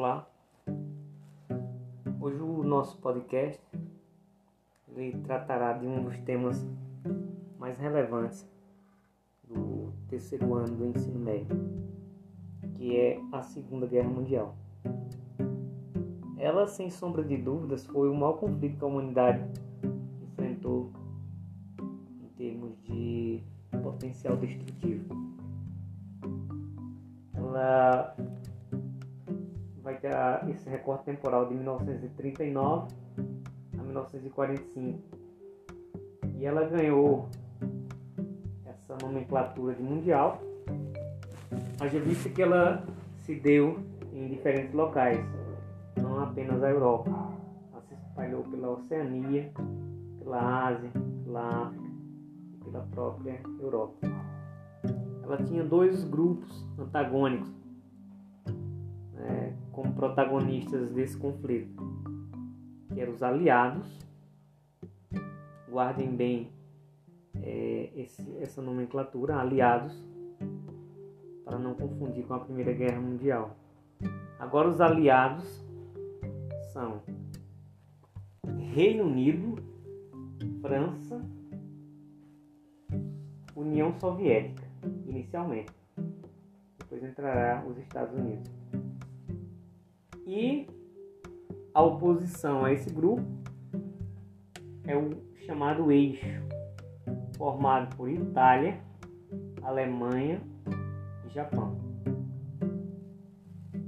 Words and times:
Olá. 0.00 0.26
Hoje 2.18 2.40
o 2.40 2.62
nosso 2.64 2.96
podcast 3.02 3.60
ele 4.88 5.12
tratará 5.18 5.74
de 5.74 5.86
um 5.86 6.04
dos 6.04 6.18
temas 6.20 6.66
mais 7.58 7.76
relevantes 7.76 8.48
do 9.46 9.92
terceiro 10.08 10.54
ano 10.54 10.74
do 10.74 10.86
ensino 10.86 11.18
médio, 11.18 11.54
que 12.76 12.96
é 12.96 13.20
a 13.30 13.42
Segunda 13.42 13.86
Guerra 13.86 14.08
Mundial. 14.08 14.56
Ela, 16.38 16.66
sem 16.66 16.88
sombra 16.88 17.22
de 17.22 17.36
dúvidas, 17.36 17.84
foi 17.84 18.08
o 18.08 18.14
maior 18.14 18.38
conflito 18.38 18.78
que 18.78 18.84
a 18.84 18.88
humanidade 18.88 19.44
enfrentou 20.22 20.90
em 21.78 22.28
termos 22.38 22.72
de 22.84 23.42
potencial 23.82 24.34
destrutivo. 24.38 25.19
Esse 30.48 30.68
recorte 30.68 31.04
temporal 31.04 31.46
de 31.46 31.54
1939 31.54 32.88
a 33.78 33.82
1945. 33.82 34.98
E 36.38 36.46
ela 36.46 36.64
ganhou 36.66 37.28
essa 38.64 38.96
nomenclatura 39.02 39.74
de 39.74 39.82
mundial, 39.82 40.40
haja 41.80 42.00
vista 42.00 42.28
que 42.30 42.40
ela 42.40 42.84
se 43.18 43.34
deu 43.34 43.78
em 44.12 44.28
diferentes 44.28 44.72
locais, 44.72 45.20
não 45.96 46.22
apenas 46.22 46.62
a 46.62 46.70
Europa. 46.70 47.10
Ela 47.72 47.82
se 47.82 47.94
espalhou 47.94 48.42
pela 48.44 48.70
Oceania, 48.70 49.52
pela 50.18 50.68
Ásia, 50.68 50.90
pela 51.24 51.66
África 51.66 51.90
e 52.52 52.64
pela 52.64 52.80
própria 52.90 53.40
Europa. 53.60 54.06
Ela 55.22 55.36
tinha 55.44 55.62
dois 55.62 56.02
grupos 56.04 56.66
antagônicos 56.78 57.59
como 59.80 59.94
protagonistas 59.94 60.90
desse 60.90 61.16
conflito, 61.16 61.82
que 62.92 63.00
eram 63.00 63.14
os 63.14 63.22
aliados. 63.22 63.98
Guardem 65.70 66.14
bem 66.14 66.50
é, 67.42 67.90
esse, 67.96 68.22
essa 68.40 68.60
nomenclatura, 68.60 69.36
aliados, 69.36 69.96
para 71.46 71.58
não 71.58 71.74
confundir 71.74 72.26
com 72.26 72.34
a 72.34 72.40
Primeira 72.40 72.74
Guerra 72.74 73.00
Mundial. 73.00 73.56
Agora, 74.38 74.68
os 74.68 74.82
aliados 74.82 75.64
são 76.74 77.00
Reino 78.74 79.04
Unido, 79.04 79.56
França, 80.60 81.24
União 83.56 83.98
Soviética, 83.98 84.66
inicialmente. 85.06 85.72
Depois 86.78 87.02
entrará 87.02 87.64
os 87.66 87.78
Estados 87.78 88.14
Unidos. 88.18 88.59
E 90.32 90.64
a 91.74 91.82
oposição 91.82 92.64
a 92.64 92.72
esse 92.72 92.88
grupo 92.88 93.26
é 94.86 94.96
o 94.96 95.10
chamado 95.44 95.90
eixo, 95.90 96.40
formado 97.36 97.96
por 97.96 98.08
Itália, 98.08 98.80
Alemanha 99.60 100.40
e 101.26 101.30
Japão. 101.30 101.76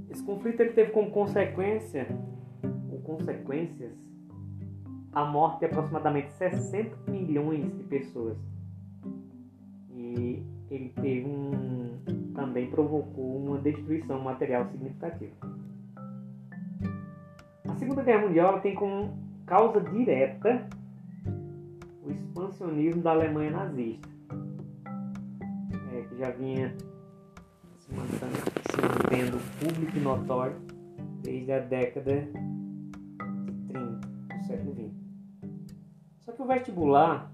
Esse 0.09 0.21
conflito 0.21 0.59
ele 0.59 0.73
teve 0.73 0.91
como 0.91 1.11
consequência 1.11 2.09
ou 2.91 2.99
consequências 3.03 3.97
a 5.13 5.23
morte 5.23 5.59
de 5.59 5.67
aproximadamente 5.67 6.29
60 6.33 7.09
milhões 7.09 7.73
de 7.77 7.83
pessoas. 7.85 8.37
E 9.95 10.43
ele 10.69 10.89
teve 10.89 11.25
um 11.25 12.01
também 12.35 12.69
provocou 12.69 13.37
uma 13.37 13.59
destruição 13.59 14.19
material 14.19 14.65
significativa. 14.65 15.52
Segunda 17.93 18.11
Guerra 18.11 18.25
Mundial 18.25 18.59
tem 18.59 18.73
como 18.73 19.13
causa 19.45 19.79
direta 19.79 20.67
o 22.03 22.09
expansionismo 22.09 23.03
da 23.03 23.11
Alemanha 23.11 23.51
nazista, 23.51 24.09
é, 25.91 26.01
que 26.01 26.17
já 26.17 26.31
vinha 26.31 26.75
se 27.77 27.93
mantendo, 27.93 28.35
se 28.71 28.81
mantendo 28.81 29.37
público 29.59 29.95
e 29.95 29.99
notório 29.99 30.55
desde 31.21 31.51
a 31.51 31.59
década 31.59 32.21
de 32.21 33.51
30 33.67 34.07
do 34.37 34.43
século 34.47 34.73
XX. 34.73 34.91
Só 36.21 36.31
que 36.31 36.41
o 36.41 36.47
vestibular, 36.47 37.31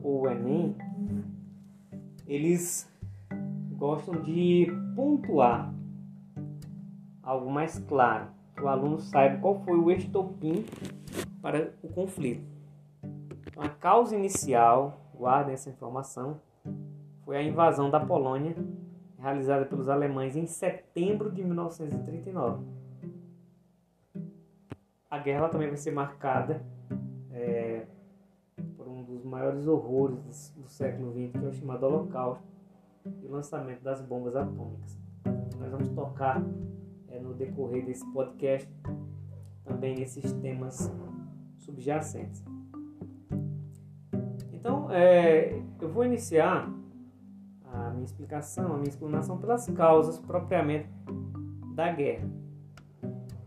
ou 0.00 0.22
o 0.22 0.30
Enem, 0.30 0.76
eles 2.24 2.88
gostam 3.72 4.14
de 4.22 4.68
pontuar 4.94 5.74
algo 7.20 7.50
mais 7.50 7.80
claro, 7.80 8.37
o 8.62 8.68
aluno 8.68 8.98
saiba 8.98 9.40
qual 9.40 9.60
foi 9.64 9.78
o 9.78 9.90
estopim 9.90 10.64
para 11.40 11.72
o 11.82 11.88
conflito. 11.88 12.42
Então, 13.46 13.62
a 13.62 13.68
causa 13.68 14.16
inicial, 14.16 15.00
guardem 15.14 15.54
essa 15.54 15.70
informação, 15.70 16.40
foi 17.24 17.36
a 17.36 17.42
invasão 17.42 17.90
da 17.90 18.00
Polônia, 18.00 18.54
realizada 19.18 19.66
pelos 19.66 19.88
alemães 19.88 20.36
em 20.36 20.46
setembro 20.46 21.30
de 21.30 21.42
1939. 21.44 22.64
A 25.10 25.18
guerra 25.18 25.48
também 25.48 25.68
vai 25.68 25.76
ser 25.76 25.90
marcada 25.90 26.62
é, 27.32 27.86
por 28.76 28.86
um 28.86 29.02
dos 29.02 29.24
maiores 29.24 29.66
horrores 29.66 30.54
do 30.56 30.68
século 30.68 31.12
XX, 31.12 31.32
que 31.32 31.44
é 31.44 31.48
o 31.48 31.52
chamado 31.52 31.86
Holocausto, 31.86 32.44
e 33.22 33.26
o 33.26 33.30
lançamento 33.30 33.82
das 33.82 34.00
bombas 34.02 34.36
atômicas. 34.36 34.98
Nós 35.58 35.70
vamos 35.70 35.88
tocar 35.88 36.42
é, 37.10 37.18
no 37.18 37.34
decorrer 37.34 37.84
desse 37.84 38.04
podcast 38.12 38.68
também 39.64 39.94
nesses 39.94 40.32
temas 40.34 40.90
subjacentes. 41.58 42.42
Então, 44.52 44.90
é, 44.90 45.62
eu 45.80 45.88
vou 45.88 46.04
iniciar 46.04 46.68
a 47.64 47.90
minha 47.90 48.04
explicação, 48.04 48.72
a 48.72 48.76
minha 48.76 48.88
explanação 48.88 49.38
pelas 49.38 49.66
causas 49.70 50.18
propriamente 50.18 50.88
da 51.74 51.92
guerra. 51.92 52.28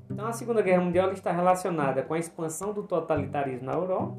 Então, 0.09 0.27
a 0.27 0.31
Segunda 0.31 0.61
Guerra 0.61 0.83
Mundial 0.83 1.11
está 1.11 1.31
relacionada 1.31 2.03
com 2.03 2.13
a 2.13 2.19
expansão 2.19 2.73
do 2.73 2.83
totalitarismo 2.83 3.65
na 3.65 3.73
Europa 3.73 4.17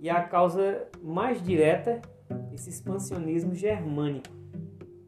e 0.00 0.08
a 0.08 0.22
causa 0.22 0.88
mais 1.02 1.42
direta 1.42 2.00
esse 2.52 2.70
expansionismo 2.70 3.54
germânico 3.54 4.34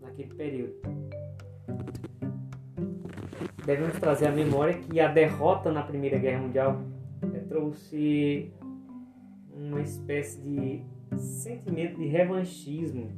naquele 0.01 0.35
período. 0.35 1.00
Devemos 3.65 3.99
trazer 3.99 4.27
à 4.27 4.33
memória 4.33 4.75
que 4.75 5.01
a 5.01 5.09
derrota 5.09 5.71
na 5.71 5.83
Primeira 5.83 6.19
Guerra 6.19 6.41
Mundial 6.41 6.81
é, 7.35 7.39
trouxe 7.41 8.53
uma 9.55 9.81
espécie 9.81 10.41
de 10.41 10.83
sentimento 11.19 11.97
de 11.97 12.07
revanchismo, 12.07 13.11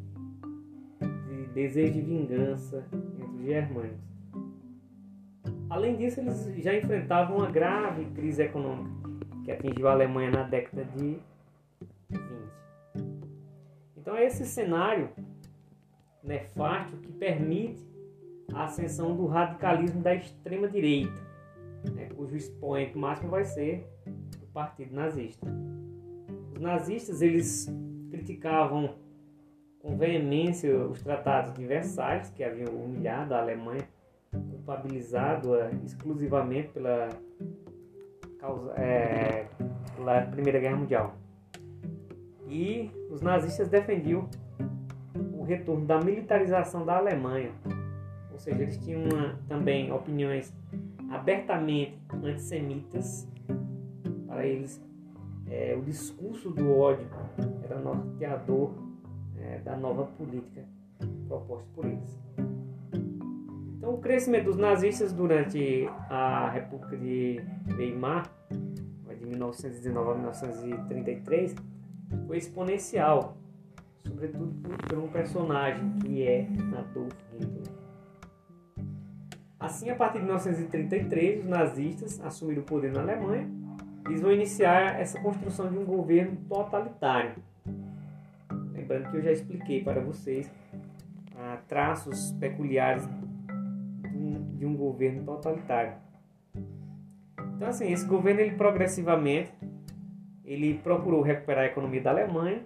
de 1.00 1.46
desejo 1.54 1.92
de 1.94 2.00
vingança 2.00 2.86
entre 2.92 3.24
os 3.24 3.44
germânicos. 3.44 4.12
Além 5.70 5.96
disso, 5.96 6.20
eles 6.20 6.44
já 6.62 6.74
enfrentavam 6.74 7.38
uma 7.38 7.50
grave 7.50 8.04
crise 8.06 8.42
econômica 8.42 8.90
que 9.44 9.50
atingiu 9.50 9.88
a 9.88 9.92
Alemanha 9.92 10.30
na 10.30 10.42
década 10.42 10.84
de 10.84 11.18
então 14.02 14.16
é 14.16 14.26
esse 14.26 14.44
cenário 14.44 15.10
nefasto 16.22 16.96
que 16.96 17.12
permite 17.12 17.82
a 18.52 18.64
ascensão 18.64 19.16
do 19.16 19.26
radicalismo 19.26 20.02
da 20.02 20.14
extrema 20.14 20.68
direita, 20.68 21.20
né, 21.94 22.08
cujo 22.16 22.36
expoente 22.36 22.96
máximo 22.96 23.30
vai 23.30 23.44
ser 23.44 23.86
o 24.42 24.46
Partido 24.52 24.94
Nazista. 24.94 25.46
Os 26.54 26.60
nazistas 26.60 27.22
eles 27.22 27.72
criticavam 28.10 28.94
com 29.82 29.96
veemência 29.96 30.74
os 30.86 31.02
tratados 31.02 31.54
de 31.54 31.66
Versalhes, 31.66 32.30
que 32.30 32.44
haviam 32.44 32.72
humilhado 32.72 33.34
a 33.34 33.40
Alemanha, 33.40 33.82
culpabilizado-a 34.30 35.70
exclusivamente 35.84 36.68
pela, 36.68 37.08
causa, 38.38 38.72
é, 38.74 39.46
pela 39.96 40.22
Primeira 40.22 40.60
Guerra 40.60 40.76
Mundial. 40.76 41.14
E 42.46 42.90
os 43.10 43.20
nazistas 43.22 43.68
defendiam 43.68 44.28
o 45.32 45.42
retorno 45.42 45.84
da 45.84 46.00
militarização 46.00 46.84
da 46.84 46.96
Alemanha. 46.96 47.50
Seja, 48.42 48.60
eles 48.60 48.76
tinham 48.78 49.04
uma, 49.04 49.38
também 49.46 49.92
opiniões 49.92 50.52
abertamente 51.08 51.96
antissemitas. 52.24 53.28
Para 54.26 54.44
eles, 54.44 54.82
é, 55.48 55.76
o 55.78 55.82
discurso 55.82 56.50
do 56.50 56.76
ódio 56.76 57.06
era 57.62 57.78
norteador 57.78 58.72
é, 59.38 59.58
da 59.60 59.76
nova 59.76 60.06
política 60.06 60.64
proposta 61.28 61.68
por 61.72 61.86
eles. 61.86 62.18
Então, 63.76 63.94
o 63.94 63.98
crescimento 63.98 64.46
dos 64.46 64.56
nazistas 64.56 65.12
durante 65.12 65.88
a 66.10 66.50
República 66.50 66.96
de 66.96 67.40
Weimar, 67.76 68.28
de 68.50 69.24
1919 69.24 70.10
a 70.10 70.14
1933, 70.14 71.54
foi 72.26 72.38
exponencial, 72.38 73.36
sobretudo 74.04 74.52
por 74.88 74.98
um 74.98 75.06
personagem 75.06 75.96
que 76.00 76.26
é 76.26 76.48
Adolf 76.76 77.14
Hitler. 77.38 77.71
Assim, 79.62 79.88
a 79.90 79.94
partir 79.94 80.18
de 80.18 80.24
1933, 80.24 81.44
os 81.44 81.46
nazistas 81.46 82.20
assumiram 82.20 82.62
o 82.62 82.64
poder 82.64 82.92
na 82.92 83.00
Alemanha 83.00 83.48
e 84.10 84.16
vão 84.16 84.32
iniciar 84.32 85.00
essa 85.00 85.20
construção 85.20 85.70
de 85.70 85.78
um 85.78 85.84
governo 85.84 86.36
totalitário. 86.48 87.36
Lembrando 88.72 89.08
que 89.08 89.18
eu 89.18 89.22
já 89.22 89.30
expliquei 89.30 89.84
para 89.84 90.00
vocês 90.00 90.50
ah, 91.36 91.58
traços 91.68 92.32
peculiares 92.40 93.08
de 94.58 94.66
um 94.66 94.76
governo 94.76 95.22
totalitário. 95.22 95.94
Então, 97.54 97.68
assim, 97.68 97.92
esse 97.92 98.04
governo 98.04 98.40
ele 98.40 98.56
progressivamente 98.56 99.52
ele 100.44 100.74
procurou 100.74 101.22
recuperar 101.22 101.64
a 101.64 101.66
economia 101.68 102.02
da 102.02 102.10
Alemanha 102.10 102.62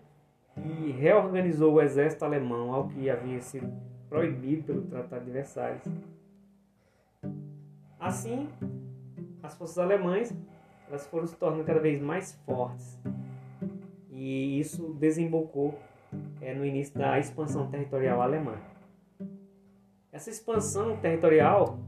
e 0.57 0.93
reorganizou 0.93 1.75
o 1.75 1.83
exército 1.83 2.25
alemão 2.25 2.73
ao 2.73 2.89
que 2.89 3.11
havia 3.11 3.41
sido 3.43 3.71
proibido 4.09 4.63
pelo 4.65 4.83
Tratado 4.83 5.27
de 5.27 5.31
Versalhes. 5.31 5.83
Assim, 7.99 8.49
as 9.43 9.57
forças 9.57 9.79
alemãs 9.79 10.35
elas 10.89 11.07
foram 11.07 11.27
se 11.27 11.37
tornando 11.37 11.65
cada 11.65 11.81
vez 11.81 12.01
mais 12.01 12.33
fortes 12.45 12.99
e 14.11 14.59
isso 14.61 14.95
desembocou 14.95 15.79
é, 16.41 16.55
no 16.55 16.65
início 16.65 16.97
da 16.97 17.19
expansão 17.19 17.69
territorial 17.69 18.23
alemã. 18.23 18.55
Essa 20.13 20.31
expansão 20.31 20.97
territorial 20.97 21.79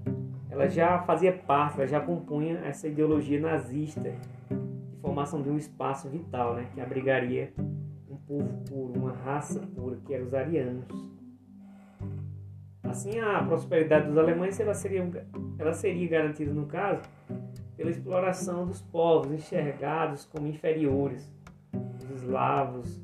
ela 0.50 0.68
já 0.68 1.02
fazia 1.02 1.32
parte, 1.32 1.78
ela 1.78 1.86
já 1.86 2.00
compunha 2.00 2.58
essa 2.64 2.88
ideologia 2.88 3.40
nazista 3.40 4.00
de 4.10 5.00
formação 5.00 5.42
de 5.42 5.48
um 5.48 5.56
espaço 5.56 6.08
vital, 6.08 6.54
né, 6.54 6.68
que 6.74 6.80
abrigaria 6.80 7.52
um 8.10 8.16
povo 8.16 8.48
puro, 8.68 8.98
uma 8.98 9.12
raça 9.12 9.60
pura, 9.74 9.96
que 10.04 10.12
eram 10.12 10.26
os 10.26 10.34
arianos. 10.34 10.84
Assim, 12.88 13.18
a 13.20 13.42
prosperidade 13.42 14.08
dos 14.08 14.16
alemães 14.16 14.58
ela 14.58 14.74
seria, 14.74 15.06
ela 15.58 15.72
seria 15.72 16.08
garantida, 16.08 16.52
no 16.52 16.66
caso, 16.66 17.02
pela 17.76 17.90
exploração 17.90 18.66
dos 18.66 18.80
povos 18.80 19.30
enxergados 19.30 20.24
como 20.24 20.46
inferiores. 20.46 21.30
Os 22.02 22.22
eslavos 22.22 23.00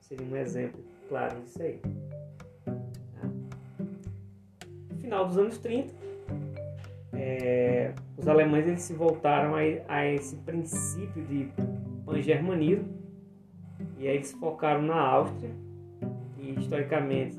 seriam 0.00 0.30
um 0.30 0.36
exemplo 0.36 0.84
claro 1.08 1.40
disso 1.40 1.62
aí. 1.62 1.80
No 4.90 4.98
final 4.98 5.26
dos 5.26 5.38
anos 5.38 5.58
30, 5.58 5.94
é, 7.12 7.92
os 8.16 8.26
alemães 8.28 8.66
eles 8.66 8.82
se 8.82 8.92
voltaram 8.92 9.54
a, 9.54 9.60
a 9.88 10.06
esse 10.06 10.36
princípio 10.36 11.24
de 11.24 11.48
pan-germanismo 12.04 12.88
e 13.98 14.08
aí 14.08 14.16
eles 14.16 14.32
focaram 14.32 14.82
na 14.82 15.00
Áustria, 15.00 15.50
que 16.34 16.50
historicamente 16.50 17.38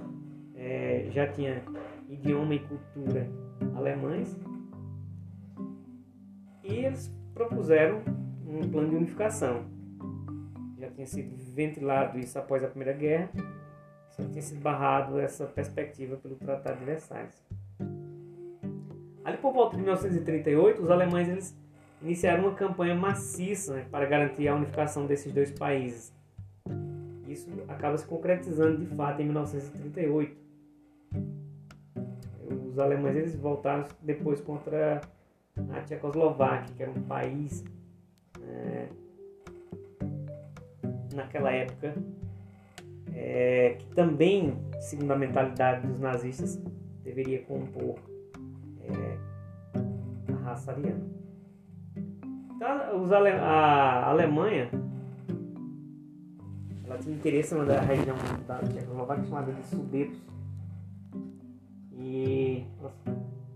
é, 0.60 1.08
já 1.12 1.26
tinha 1.26 1.64
idioma 2.10 2.54
e 2.54 2.60
cultura 2.60 3.28
alemães, 3.76 4.38
e 6.64 6.86
eles 6.86 7.12
propuseram 7.34 8.02
um 8.46 8.70
plano 8.70 8.90
de 8.90 8.96
unificação. 8.96 9.66
Já 10.78 10.92
tinha 10.92 11.08
sido 11.08 11.36
ventilado 11.54 12.20
isso 12.20 12.38
após 12.38 12.64
a 12.64 12.68
Primeira 12.68 12.94
Guerra, 12.94 13.30
só 14.10 14.24
tinha 14.26 14.42
sido 14.42 14.62
barrado 14.62 15.20
essa 15.20 15.46
perspectiva 15.46 16.18
pelo 16.18 16.36
Tratado 16.36 16.80
de 16.80 16.86
Versalhes. 16.86 17.44
Ali 19.24 19.38
por 19.38 19.54
volta 19.54 19.78
de 19.78 19.84
1938, 19.84 20.82
os 20.82 20.90
alemães 20.90 21.30
eles 21.30 21.58
iniciaram 22.02 22.44
uma 22.46 22.56
campanha 22.56 22.96
maciça 22.96 23.76
né, 23.76 23.86
para 23.90 24.06
garantir 24.06 24.48
a 24.48 24.56
unificação 24.56 25.06
desses 25.06 25.32
dois 25.32 25.52
países. 25.52 26.14
Isso 27.28 27.50
acaba 27.68 27.98
se 27.98 28.08
concretizando 28.08 28.78
de 28.78 28.88
fato 28.96 29.22
em 29.22 29.26
1938. 29.26 30.49
Os 32.80 32.84
alemães 32.86 33.14
eles 33.14 33.36
voltaram 33.36 33.84
depois 34.02 34.40
contra 34.40 35.02
a 35.70 35.82
Tchecoslováquia, 35.82 36.74
que 36.78 36.82
era 36.82 36.90
um 36.90 37.02
país 37.02 37.66
é, 38.42 38.88
naquela 41.14 41.52
época 41.52 41.94
é, 43.14 43.76
que 43.78 43.86
também, 43.88 44.58
segundo 44.80 45.12
a 45.12 45.18
mentalidade 45.18 45.86
dos 45.86 46.00
nazistas, 46.00 46.56
deveria 47.04 47.42
compor 47.42 48.00
é, 48.82 49.18
a 50.32 50.38
raça 50.38 50.72
ariana. 50.72 51.06
Então, 52.56 53.04
os 53.04 53.12
Ale 53.12 53.32
a 53.32 54.06
Alemanha 54.06 54.70
ela 56.86 56.98
tinha 56.98 57.14
interesse 57.14 57.54
na 57.56 57.82
região 57.82 58.16
da 58.48 58.60
Tchecoslováquia 58.60 59.26
chamada 59.26 59.52
de 59.52 59.66
Sudetos. 59.66 60.39
E 62.00 62.66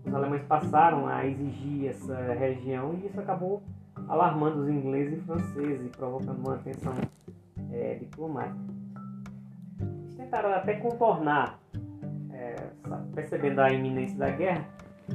os 0.04 0.14
alemães 0.14 0.42
passaram 0.42 1.06
a 1.06 1.26
exigir 1.26 1.88
essa 1.88 2.14
região 2.34 2.94
e 2.94 3.06
isso 3.06 3.18
acabou 3.18 3.62
alarmando 4.06 4.60
os 4.60 4.68
ingleses 4.68 5.18
e 5.18 5.22
franceses 5.22 5.86
e 5.86 5.88
provocando 5.88 6.38
uma 6.38 6.58
tensão 6.58 6.94
é, 7.72 7.94
diplomática. 7.94 8.58
Eles 9.80 10.14
tentaram 10.14 10.52
até 10.52 10.74
contornar, 10.74 11.58
é, 12.32 12.54
percebendo 13.14 13.60
a 13.60 13.72
iminência 13.72 14.18
da 14.18 14.30
guerra, 14.30 14.68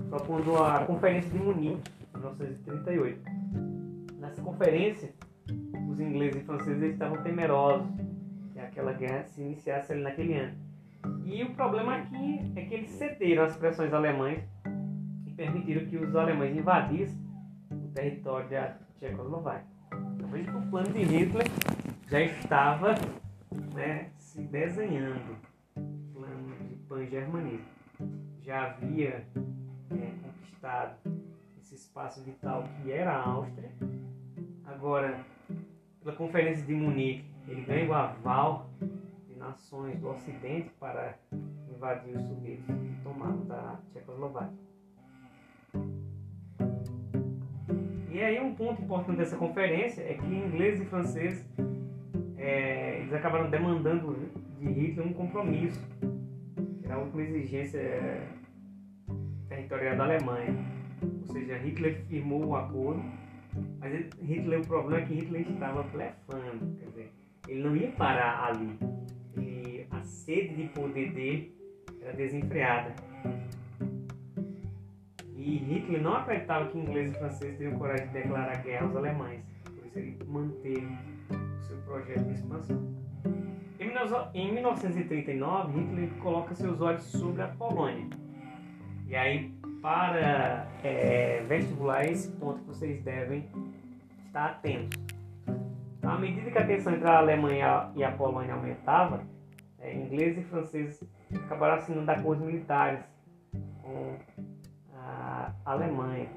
propondo 0.09 0.57
a 0.57 0.85
Conferência 0.85 1.29
de 1.29 1.37
Munique, 1.37 1.91
em 2.15 2.17
1938. 2.17 3.21
Nessa 4.19 4.41
conferência, 4.41 5.13
os 5.89 5.99
ingleses 5.99 6.41
e 6.41 6.45
franceses 6.45 6.93
estavam 6.93 7.21
temerosos 7.21 7.87
que 8.53 8.59
aquela 8.59 8.93
guerra 8.93 9.23
se 9.23 9.41
iniciasse 9.41 9.93
ali 9.93 10.01
naquele 10.01 10.33
ano. 10.33 10.68
E 11.29 11.43
o 11.43 11.53
problema 11.53 11.95
aqui 11.97 12.39
é 12.55 12.65
que 12.65 12.73
eles 12.73 12.89
cederam 12.89 13.43
às 13.43 13.55
pressões 13.55 13.93
alemãs 13.93 14.43
e 15.27 15.31
permitiram 15.33 15.85
que 15.85 15.95
os 15.95 16.15
alemães 16.15 16.57
invadissem 16.57 17.19
o 17.71 17.87
território 17.93 18.49
da 18.49 18.75
Tchecoslováquia. 18.97 19.67
Então 20.15 20.27
veja 20.29 20.51
que 20.51 20.57
o 20.57 20.69
plano 20.71 20.91
de 20.91 21.03
Hitler 21.03 21.45
já 22.07 22.19
estava 22.19 22.95
né, 23.75 24.09
se 24.17 24.41
desenhando, 24.41 25.37
plano 26.13 26.55
de 26.67 26.75
pan-germanismo. 26.87 27.67
Já 28.41 28.65
havia 28.65 29.23
é, 29.91 30.11
conquistado 30.23 30.95
esse 31.59 31.75
espaço 31.75 32.23
vital 32.23 32.63
que 32.81 32.91
era 32.91 33.13
a 33.13 33.23
Áustria. 33.23 33.71
Agora, 34.65 35.23
pela 36.03 36.15
Conferência 36.15 36.65
de 36.65 36.73
Munique, 36.73 37.23
ele 37.47 37.61
ganha 37.61 37.87
o 37.87 37.93
aval 37.93 38.67
nações 39.39 39.99
do 39.99 40.09
Ocidente 40.09 40.69
para 40.79 41.17
invadir 41.73 42.15
os 42.15 42.23
sudetos 42.23 42.75
e 42.75 43.03
tomar 43.03 43.35
da 43.45 43.79
Tchecoslováquia. 43.91 44.69
E 48.11 48.21
aí 48.21 48.39
um 48.39 48.53
ponto 48.53 48.81
importante 48.81 49.17
dessa 49.17 49.37
conferência 49.37 50.01
é 50.01 50.13
que 50.13 50.25
ingleses 50.25 50.81
e 50.81 50.85
franceses 50.85 51.47
é, 52.37 52.99
eles 52.99 53.13
acabaram 53.13 53.49
demandando 53.49 54.15
de 54.59 54.67
Hitler 54.67 55.07
um 55.07 55.13
compromisso, 55.13 55.79
era 56.83 56.95
a 56.95 56.97
última 56.99 57.21
exigência 57.21 58.27
territorial 59.47 59.95
da 59.95 60.03
Alemanha. 60.03 60.53
Ou 61.21 61.27
seja, 61.33 61.57
Hitler 61.57 62.03
firmou 62.07 62.45
o 62.45 62.55
acordo, 62.55 63.01
mas 63.79 63.93
Hitler, 64.21 64.59
o 64.59 64.67
problema 64.67 65.01
é 65.01 65.05
que 65.05 65.13
Hitler 65.13 65.49
estava 65.49 65.83
blefando, 65.83 66.75
quer 66.77 66.85
dizer, 66.87 67.13
ele 67.47 67.63
não 67.63 67.75
ia 67.75 67.91
parar 67.91 68.49
ali. 68.49 68.77
Ele, 69.37 69.87
a 69.91 70.01
sede 70.01 70.55
de 70.55 70.69
poder 70.69 71.11
dele 71.11 71.55
era 72.01 72.13
desenfreada. 72.13 72.93
E 75.35 75.57
Hitler 75.57 76.01
não 76.01 76.15
acreditava 76.15 76.69
que 76.69 76.77
ingleses 76.77 77.15
e 77.15 77.19
franceses 77.19 77.57
teriam 77.57 77.77
coragem 77.77 78.07
de 78.07 78.13
declarar 78.13 78.61
guerra 78.61 78.85
aos 78.85 78.95
alemães. 78.95 79.41
Por 79.63 79.85
isso 79.85 79.99
ele 79.99 80.17
manteve 80.27 80.97
o 81.31 81.63
seu 81.63 81.77
projeto 81.77 82.25
de 82.25 82.33
expansão. 82.33 82.89
Em 84.33 84.53
1939, 84.53 85.79
Hitler 85.79 86.09
coloca 86.21 86.55
seus 86.55 86.79
olhos 86.79 87.03
sobre 87.03 87.41
a 87.41 87.47
Polônia. 87.47 88.07
E 89.07 89.15
aí, 89.15 89.51
para 89.81 90.67
é, 90.83 91.43
vestibular, 91.47 92.05
esse 92.05 92.31
ponto 92.33 92.61
vocês 92.63 93.01
devem 93.03 93.49
estar 94.27 94.45
atentos. 94.45 95.08
Então, 96.09 96.17
à 96.17 96.21
medida 96.21 96.49
que 96.49 96.57
a 96.57 96.65
tensão 96.65 96.95
entre 96.95 97.07
a 97.07 97.19
Alemanha 97.19 97.91
e 97.95 98.03
a 98.03 98.11
Polônia 98.11 98.55
aumentava, 98.55 99.21
é, 99.77 99.93
ingleses 99.93 100.39
e 100.39 100.47
franceses 100.47 101.03
acabaram 101.45 101.75
assinando 101.75 102.09
acordos 102.09 102.43
militares 102.43 102.99
com 103.83 104.17
a 104.95 105.53
Alemanha 105.65 106.27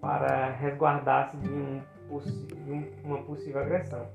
para 0.00 0.50
resguardar-se 0.54 1.36
de, 1.36 1.48
um, 1.48 1.80
de 2.66 3.04
uma 3.04 3.22
possível 3.22 3.60
agressão. 3.60 4.08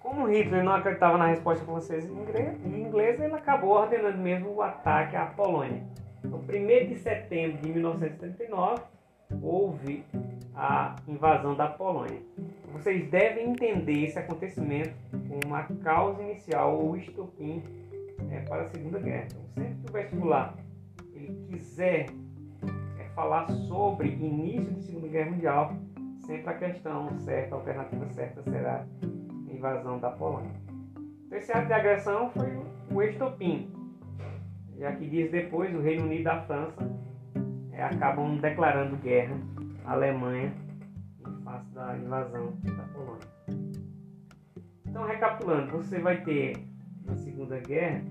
Como 0.00 0.26
Hitler 0.26 0.64
não 0.64 0.74
acreditava 0.74 1.16
na 1.16 1.28
resposta 1.28 1.64
francesa 1.64 2.08
e 2.08 2.80
inglesa, 2.80 3.24
ele 3.24 3.34
acabou 3.34 3.70
ordenando 3.70 4.18
mesmo 4.18 4.52
o 4.52 4.60
ataque 4.60 5.14
à 5.14 5.26
Polônia. 5.26 5.84
No 6.24 6.38
1 6.38 6.42
de 6.88 6.96
setembro 6.96 7.62
de 7.62 7.70
1939, 7.70 8.82
houve 9.42 10.04
a 10.54 10.96
invasão 11.06 11.54
da 11.54 11.66
Polônia. 11.66 12.20
Vocês 12.72 13.08
devem 13.10 13.50
entender 13.50 14.04
esse 14.04 14.18
acontecimento 14.18 14.94
como 15.10 15.40
uma 15.46 15.64
causa 15.82 16.22
inicial 16.22 16.78
ou 16.78 16.96
estopim 16.96 17.62
é, 18.30 18.40
para 18.40 18.62
a 18.62 18.66
Segunda 18.66 18.98
Guerra. 18.98 19.26
Então, 19.26 19.42
sempre 19.54 19.74
que 19.82 19.90
o 19.90 19.92
vestibular 19.92 20.54
ele 21.14 21.46
quiser 21.48 22.06
é, 22.98 23.04
falar 23.14 23.46
sobre 23.68 24.08
início 24.08 24.72
de 24.72 24.82
Segunda 24.82 25.08
Guerra 25.08 25.30
Mundial, 25.30 25.72
sempre 26.26 26.50
a 26.50 26.54
questão 26.54 27.18
certa, 27.20 27.54
a 27.54 27.58
alternativa 27.58 28.08
certa 28.10 28.42
será 28.42 28.86
a 29.02 29.52
invasão 29.52 29.98
da 29.98 30.10
Polônia. 30.10 30.50
Então, 31.26 31.38
esse 31.38 31.52
ato 31.52 31.66
de 31.66 31.72
agressão 31.72 32.30
foi 32.30 32.56
o 32.90 33.02
estopim, 33.02 33.70
já 34.78 34.92
que 34.92 35.06
dias 35.06 35.30
depois 35.30 35.74
o 35.74 35.80
Reino 35.80 36.04
Unido 36.04 36.24
e 36.24 36.28
a 36.28 36.42
França 36.42 36.96
acabam 37.82 38.36
declarando 38.38 38.96
guerra 38.96 39.36
à 39.84 39.92
Alemanha 39.92 40.52
em 41.20 41.42
face 41.42 41.70
da 41.74 41.96
invasão 41.96 42.52
da 42.64 42.82
Polônia. 42.94 43.26
Então, 44.86 45.06
recapitulando, 45.06 45.72
você 45.72 45.98
vai 45.98 46.22
ter 46.22 46.56
na 47.04 47.16
Segunda 47.16 47.60
Guerra 47.60 48.02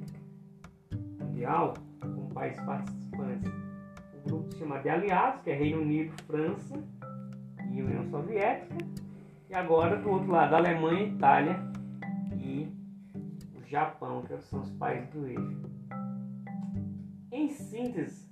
Mundial, 1.19 1.73
como 1.99 2.29
países 2.33 2.61
participantes, 2.63 3.51
o 4.13 4.29
grupo 4.29 4.55
chamado 4.55 4.83
de 4.83 4.89
aliados, 4.89 5.41
que 5.41 5.49
é 5.49 5.55
Reino 5.55 5.81
Unido, 5.81 6.13
França 6.23 6.75
e 7.71 7.81
União 7.81 8.05
Soviética, 8.05 8.77
e 9.49 9.53
agora 9.53 9.97
do 9.97 10.09
outro 10.09 10.31
lado, 10.31 10.55
Alemanha, 10.55 11.07
Itália 11.07 11.59
e 12.37 12.67
o 13.55 13.67
Japão, 13.67 14.21
que 14.23 14.37
são 14.37 14.61
os 14.61 14.71
países 14.71 15.09
do 15.09 15.27
eixo. 15.27 15.69
Em 17.31 17.49
síntese, 17.49 18.24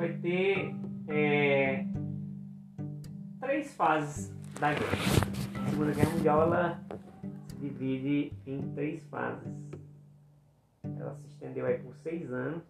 vai 0.00 0.14
ter 0.14 0.74
é, 1.08 1.84
três 3.38 3.74
fases 3.74 4.34
da 4.58 4.72
guerra. 4.72 4.86
A 5.62 5.68
Segunda 5.68 5.92
Guerra 5.92 6.10
Mundial 6.12 6.42
ela 6.42 6.80
se 7.48 7.56
divide 7.58 8.32
em 8.46 8.62
três 8.72 9.04
fases. 9.08 9.46
Ela 10.82 11.14
se 11.16 11.26
estendeu 11.26 11.66
aí 11.66 11.78
por 11.80 11.94
seis 11.96 12.32
anos, 12.32 12.62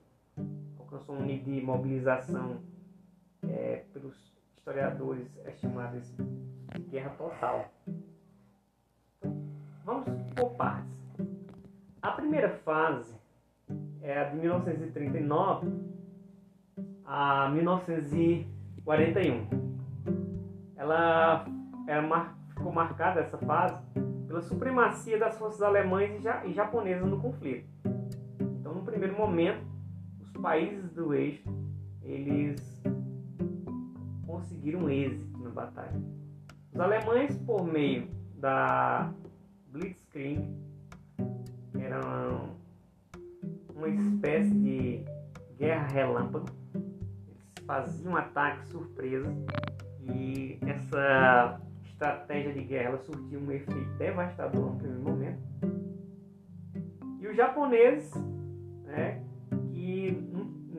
alcançou 0.76 1.14
um 1.14 1.22
nível 1.24 1.54
de 1.54 1.60
mobilização 1.60 2.60
é, 3.48 3.84
pelos 3.92 4.16
historiadores 4.56 5.28
estimados 5.46 6.12
de 6.74 6.82
guerra 6.90 7.10
total. 7.10 7.72
Vamos 9.84 10.04
por 10.34 10.50
partes. 10.56 10.90
A 12.02 12.10
primeira 12.10 12.58
fase 12.64 13.14
é 14.02 14.18
a 14.18 14.24
de 14.24 14.36
1939 14.36 15.99
a 17.10 17.50
1941. 17.50 19.48
Ela 20.76 21.44
era, 21.88 22.34
ficou 22.50 22.72
marcada 22.72 23.18
essa 23.20 23.36
fase 23.38 23.82
pela 24.28 24.40
supremacia 24.40 25.18
das 25.18 25.36
forças 25.36 25.60
alemãs 25.60 26.22
e 26.44 26.52
japonesas 26.52 27.08
no 27.08 27.20
conflito. 27.20 27.68
Então, 28.60 28.74
no 28.74 28.82
primeiro 28.82 29.16
momento, 29.18 29.66
os 30.20 30.30
países 30.34 30.88
do 30.92 31.12
eixo 31.12 31.42
eles 32.04 32.80
conseguiram 34.24 34.88
êxito 34.88 35.36
na 35.42 35.50
batalha. 35.50 36.00
Os 36.72 36.78
alemães, 36.78 37.36
por 37.38 37.64
meio 37.64 38.06
da 38.36 39.12
Blitzkrieg, 39.66 40.48
eram 41.76 42.54
uma 43.74 43.88
espécie 43.88 44.54
de 44.54 45.04
guerra 45.58 45.88
relâmpago. 45.88 46.59
Eles 47.70 47.92
faziam 47.92 48.16
ataques 48.16 48.68
surpresa 48.68 49.32
e 50.12 50.58
essa 50.66 51.60
estratégia 51.84 52.52
de 52.52 52.64
guerra 52.64 52.98
surtiu 52.98 53.38
um 53.38 53.52
efeito 53.52 53.90
devastador 53.96 54.72
no 54.72 54.76
primeiro 54.76 55.02
momento. 55.02 55.40
E 57.20 57.28
os 57.28 57.36
japoneses, 57.36 58.12
né, 58.84 59.22
que 59.72 60.10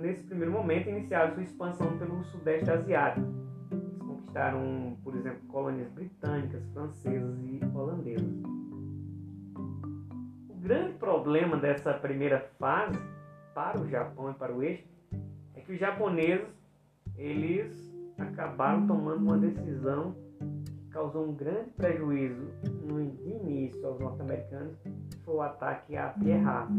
nesse 0.02 0.24
primeiro 0.24 0.52
momento 0.52 0.90
iniciaram 0.90 1.34
sua 1.34 1.44
expansão 1.44 1.98
pelo 1.98 2.24
sudeste 2.26 2.70
asiático. 2.70 3.28
Eles 3.72 3.98
conquistaram, 4.00 4.98
por 5.04 5.16
exemplo, 5.16 5.48
colônias 5.48 5.90
britânicas, 5.92 6.62
francesas 6.74 7.40
e 7.40 7.62
holandesas. 7.74 8.44
O 10.50 10.56
grande 10.60 10.94
problema 10.98 11.56
dessa 11.58 11.94
primeira 11.94 12.40
fase 12.60 13.00
para 13.54 13.80
o 13.80 13.88
Japão 13.88 14.32
e 14.32 14.34
para 14.34 14.54
o 14.54 14.62
eixo 14.62 14.86
é 15.56 15.62
que 15.62 15.74
os 15.74 15.80
japoneses 15.80 16.61
eles 17.22 17.94
acabaram 18.18 18.88
tomando 18.88 19.22
uma 19.22 19.38
decisão 19.38 20.16
que 20.40 20.90
causou 20.90 21.28
um 21.28 21.36
grande 21.36 21.70
prejuízo 21.72 22.48
no 22.84 23.00
início 23.00 23.86
aos 23.86 24.00
norte-americanos, 24.00 24.76
que 24.80 25.18
foi 25.24 25.36
o 25.36 25.42
ataque 25.42 25.96
a 25.96 26.10
Pearl 26.10 26.48
Harbor, 26.48 26.76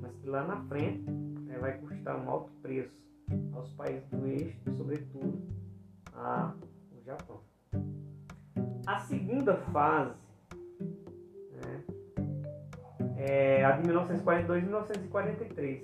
mas 0.00 0.16
que 0.16 0.28
lá 0.28 0.46
na 0.46 0.56
frente 0.66 1.10
né, 1.10 1.58
vai 1.58 1.76
custar 1.78 2.16
um 2.16 2.30
alto 2.30 2.52
preço 2.62 2.96
aos 3.54 3.72
países 3.72 4.08
do 4.10 4.24
eixo 4.26 4.56
sobretudo, 4.76 5.42
ao 6.14 6.54
Japão. 7.04 7.40
A 8.86 9.00
segunda 9.00 9.56
fase 9.56 10.14
né, 11.50 11.84
é 13.16 13.64
a 13.64 13.72
de 13.72 13.86
1942 13.86 14.62
e 14.62 14.66
1943. 14.66 15.82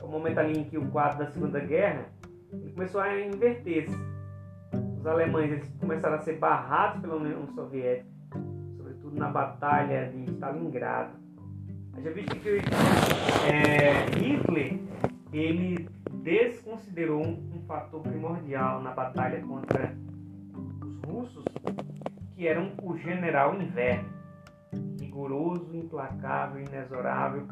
É 0.00 0.04
o 0.04 0.08
momento 0.08 0.38
ali 0.38 0.60
em 0.60 0.64
que 0.64 0.78
o 0.78 0.90
quadro 0.90 1.18
da 1.18 1.30
Segunda 1.30 1.60
Guerra 1.60 2.06
começou 2.74 3.00
a 3.00 3.20
inverter-se. 3.20 3.96
Os 4.98 5.06
alemães 5.06 5.52
eles 5.52 5.68
começaram 5.78 6.16
a 6.16 6.18
ser 6.20 6.38
barrados 6.38 7.00
pela 7.00 7.16
União 7.16 7.46
Soviética, 7.48 8.08
sobretudo 8.76 9.16
na 9.16 9.28
Batalha 9.28 10.10
de 10.10 10.30
Stalingrado. 10.32 11.12
Já 12.02 12.10
visto 12.10 12.36
que 12.36 12.60
é, 13.50 14.06
Hitler 14.18 14.80
ele 15.32 15.88
desconsiderou 16.12 17.24
um, 17.24 17.52
um 17.54 17.62
fator 17.66 18.00
primordial 18.02 18.82
na 18.82 18.90
batalha 18.92 19.40
contra 19.42 19.94
os 20.84 20.96
russos, 21.02 21.44
que 22.34 22.46
era 22.46 22.60
o 22.82 22.96
general 22.96 23.54
inverno, 23.54 24.08
rigoroso, 24.98 25.74
implacável, 25.74 26.62
inexorável, 26.62 27.46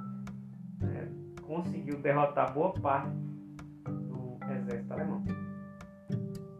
né, 0.80 1.08
conseguiu 1.42 1.98
derrotar 1.98 2.52
boa 2.52 2.72
parte 2.72 3.31
exército 4.50 4.92
alemão. 4.92 5.24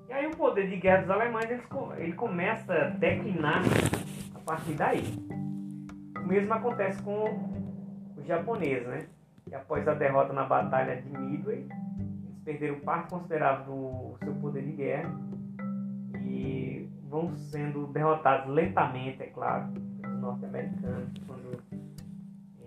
E 0.09 0.13
aí 0.13 0.27
o 0.27 0.37
poder 0.37 0.69
de 0.69 0.77
guerra 0.77 1.01
dos 1.03 1.11
alemães 1.11 1.51
ele, 1.51 1.63
ele 1.97 2.13
começa 2.13 2.73
a 2.73 2.89
declinar 2.91 3.63
a 4.35 4.39
partir 4.41 4.75
daí. 4.75 5.03
O 6.23 6.27
mesmo 6.27 6.53
acontece 6.53 7.03
com 7.03 7.25
os 8.17 8.27
japoneses, 8.27 8.87
né? 8.87 9.07
Que 9.49 9.55
após 9.55 9.87
a 9.89 9.95
derrota 9.95 10.33
na 10.33 10.45
batalha 10.45 11.01
de 11.01 11.09
Midway, 11.09 11.67
eles 12.25 12.39
perderam 12.45 12.81
parte 12.81 13.11
considerável 13.11 13.65
do 13.65 14.19
seu 14.25 14.35
poder 14.35 14.63
de 14.63 14.73
guerra 14.73 15.11
e 16.25 16.89
vão 17.09 17.35
sendo 17.37 17.87
derrotados 17.89 18.53
lentamente, 18.53 19.23
é 19.23 19.27
claro, 19.27 19.73
pelos 20.01 20.21
norte-americanos, 20.21 21.13
quando 21.27 21.63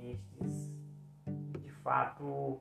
estes 0.04 0.76
de 1.60 1.72
fato 1.84 2.60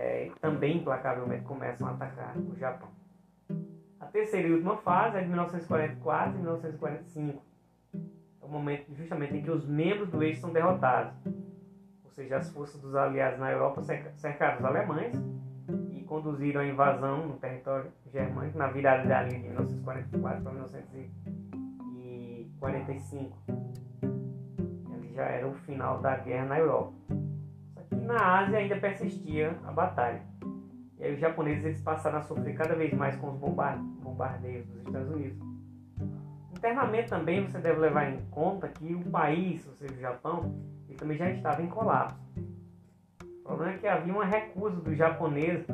é, 0.00 0.32
também 0.40 0.78
implacavelmente 0.78 1.44
começam 1.44 1.86
a 1.86 1.90
atacar 1.90 2.34
o 2.38 2.56
Japão. 2.56 2.88
A 4.00 4.06
terceira 4.06 4.48
e 4.48 4.52
última 4.52 4.78
fase 4.78 5.18
é 5.18 5.20
de 5.20 5.28
1944 5.28 6.34
e 6.34 6.38
1945. 6.38 7.42
É 8.40 8.44
o 8.44 8.48
momento 8.48 8.94
justamente 8.94 9.36
em 9.36 9.42
que 9.42 9.50
os 9.50 9.66
membros 9.66 10.08
do 10.08 10.22
eixo 10.22 10.40
são 10.40 10.50
derrotados. 10.52 11.12
Ou 12.02 12.10
seja, 12.10 12.38
as 12.38 12.50
forças 12.50 12.80
dos 12.80 12.94
aliados 12.94 13.38
na 13.38 13.52
Europa 13.52 13.82
cercaram 14.16 14.58
os 14.58 14.64
alemães 14.64 15.14
e 15.90 16.02
conduziram 16.04 16.62
a 16.62 16.66
invasão 16.66 17.26
no 17.26 17.36
território 17.36 17.92
germânico 18.10 18.56
na 18.56 18.68
virada 18.68 19.06
da 19.06 19.20
linha 19.22 19.38
de 19.38 19.48
1944 19.48 20.42
para 20.42 20.52
1945. 20.52 23.36
Ele 24.94 25.12
já 25.12 25.24
era 25.24 25.46
o 25.46 25.52
final 25.52 26.00
da 26.00 26.16
guerra 26.16 26.46
na 26.46 26.58
Europa 26.58 26.94
na 28.12 28.38
Ásia 28.40 28.58
ainda 28.58 28.76
persistia 28.76 29.56
a 29.64 29.72
batalha. 29.72 30.22
E 30.98 31.04
aí 31.04 31.14
os 31.14 31.20
japoneses 31.20 31.64
eles 31.64 31.80
passaram 31.80 32.18
a 32.18 32.22
sofrer 32.22 32.54
cada 32.54 32.74
vez 32.74 32.92
mais 32.92 33.16
com 33.16 33.30
os 33.30 33.36
bombardeios 33.38 34.66
dos 34.66 34.86
Estados 34.86 35.10
Unidos. 35.10 35.38
Internamente 36.52 37.08
também 37.08 37.46
você 37.46 37.58
deve 37.58 37.80
levar 37.80 38.12
em 38.12 38.20
conta 38.30 38.68
que 38.68 38.94
o 38.94 39.02
país, 39.10 39.66
ou 39.66 39.74
seja, 39.74 39.94
o 39.94 40.00
Japão, 40.00 40.54
ele 40.88 40.98
também 40.98 41.16
já 41.16 41.30
estava 41.30 41.62
em 41.62 41.68
colapso. 41.68 42.18
O 43.22 43.44
problema 43.44 43.72
é 43.72 43.78
que 43.78 43.86
havia 43.86 44.12
uma 44.12 44.26
recusa 44.26 44.76
dos 44.76 44.96
japoneses, 44.96 45.66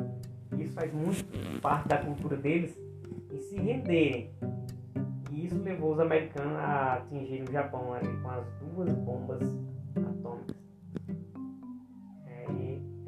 e 0.55 0.63
isso 0.63 0.73
faz 0.73 0.93
muito 0.93 1.61
parte 1.61 1.89
da 1.89 1.97
cultura 1.97 2.37
deles, 2.37 2.79
em 3.29 3.39
se 3.41 3.57
renderem. 3.57 4.31
E 5.29 5.45
isso 5.45 5.61
levou 5.61 5.91
os 5.91 5.99
americanos 5.99 6.55
a 6.57 6.93
atingirem 6.95 7.43
o 7.43 7.51
Japão 7.51 7.93
ali 7.93 8.07
com 8.21 8.29
as 8.29 8.45
duas 8.61 8.91
bombas 8.93 9.41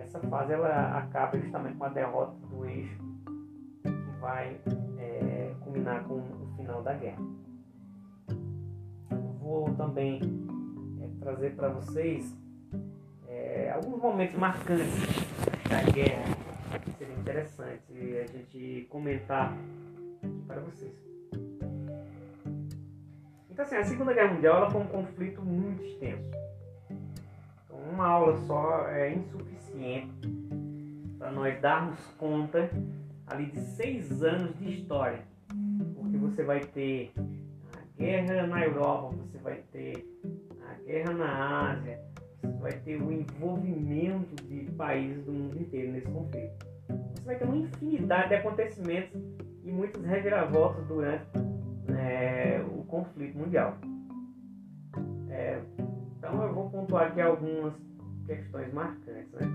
essa 0.09 0.19
fase 0.27 0.53
ela 0.53 0.97
acaba 0.97 1.37
justamente 1.37 1.77
com 1.77 1.83
a 1.83 1.89
derrota 1.89 2.33
do 2.47 2.65
eixo 2.65 2.97
que 3.83 4.19
vai 4.19 4.59
é, 4.97 5.53
culminar 5.61 6.03
com 6.05 6.15
o 6.15 6.53
final 6.57 6.81
da 6.81 6.93
guerra. 6.93 7.21
Vou 9.39 9.71
também 9.75 10.19
é, 11.01 11.23
trazer 11.23 11.55
para 11.55 11.69
vocês 11.69 12.35
é, 13.27 13.71
alguns 13.71 14.01
momentos 14.01 14.35
marcantes 14.35 14.87
da 15.69 15.83
guerra 15.91 16.39
seria 16.97 17.15
interessante 17.15 18.17
a 18.17 18.25
gente 18.27 18.87
comentar 18.89 19.55
para 20.47 20.59
vocês. 20.61 20.93
Então, 23.49 23.63
assim, 23.63 23.75
a 23.75 23.83
Segunda 23.83 24.13
Guerra 24.13 24.33
Mundial 24.33 24.57
ela 24.57 24.71
foi 24.71 24.81
um 24.81 24.87
conflito 24.87 25.41
muito 25.41 25.83
extenso. 25.83 26.31
Uma 27.91 28.07
aula 28.07 28.37
só 28.45 28.87
é 28.87 29.13
insuficiente 29.13 30.29
para 31.17 31.31
nós 31.31 31.59
darmos 31.59 31.99
conta 32.17 32.69
ali 33.27 33.47
de 33.47 33.59
seis 33.59 34.23
anos 34.23 34.57
de 34.57 34.73
história. 34.73 35.19
Porque 35.95 36.17
você 36.17 36.43
vai 36.43 36.59
ter 36.59 37.11
a 37.73 37.97
guerra 37.97 38.47
na 38.47 38.63
Europa, 38.63 39.15
você 39.15 39.37
vai 39.39 39.61
ter 39.71 40.07
a 40.69 40.73
guerra 40.85 41.13
na 41.13 41.71
Ásia, 41.71 41.99
você 42.41 42.59
vai 42.59 42.71
ter 42.73 43.01
o 43.01 43.11
envolvimento 43.11 44.35
de 44.45 44.71
países 44.71 45.25
do 45.25 45.31
mundo 45.31 45.59
inteiro 45.59 45.91
nesse 45.91 46.07
conflito. 46.07 46.65
Você 47.15 47.25
vai 47.25 47.37
ter 47.37 47.45
uma 47.45 47.57
infinidade 47.57 48.29
de 48.29 48.35
acontecimentos 48.35 49.21
e 49.63 49.71
muitas 49.71 50.03
reviravoltas 50.05 50.85
durante 50.87 51.25
é, 51.97 52.61
o 52.61 52.83
conflito 52.85 53.37
mundial. 53.37 53.77
É, 55.29 55.61
então 56.19 56.43
eu 56.43 56.53
vou 56.53 56.69
pontuar 56.69 57.07
aqui 57.07 57.21
algumas 57.21 57.73
questões 58.27 58.73
marcantes. 58.73 59.31
Né? 59.31 59.47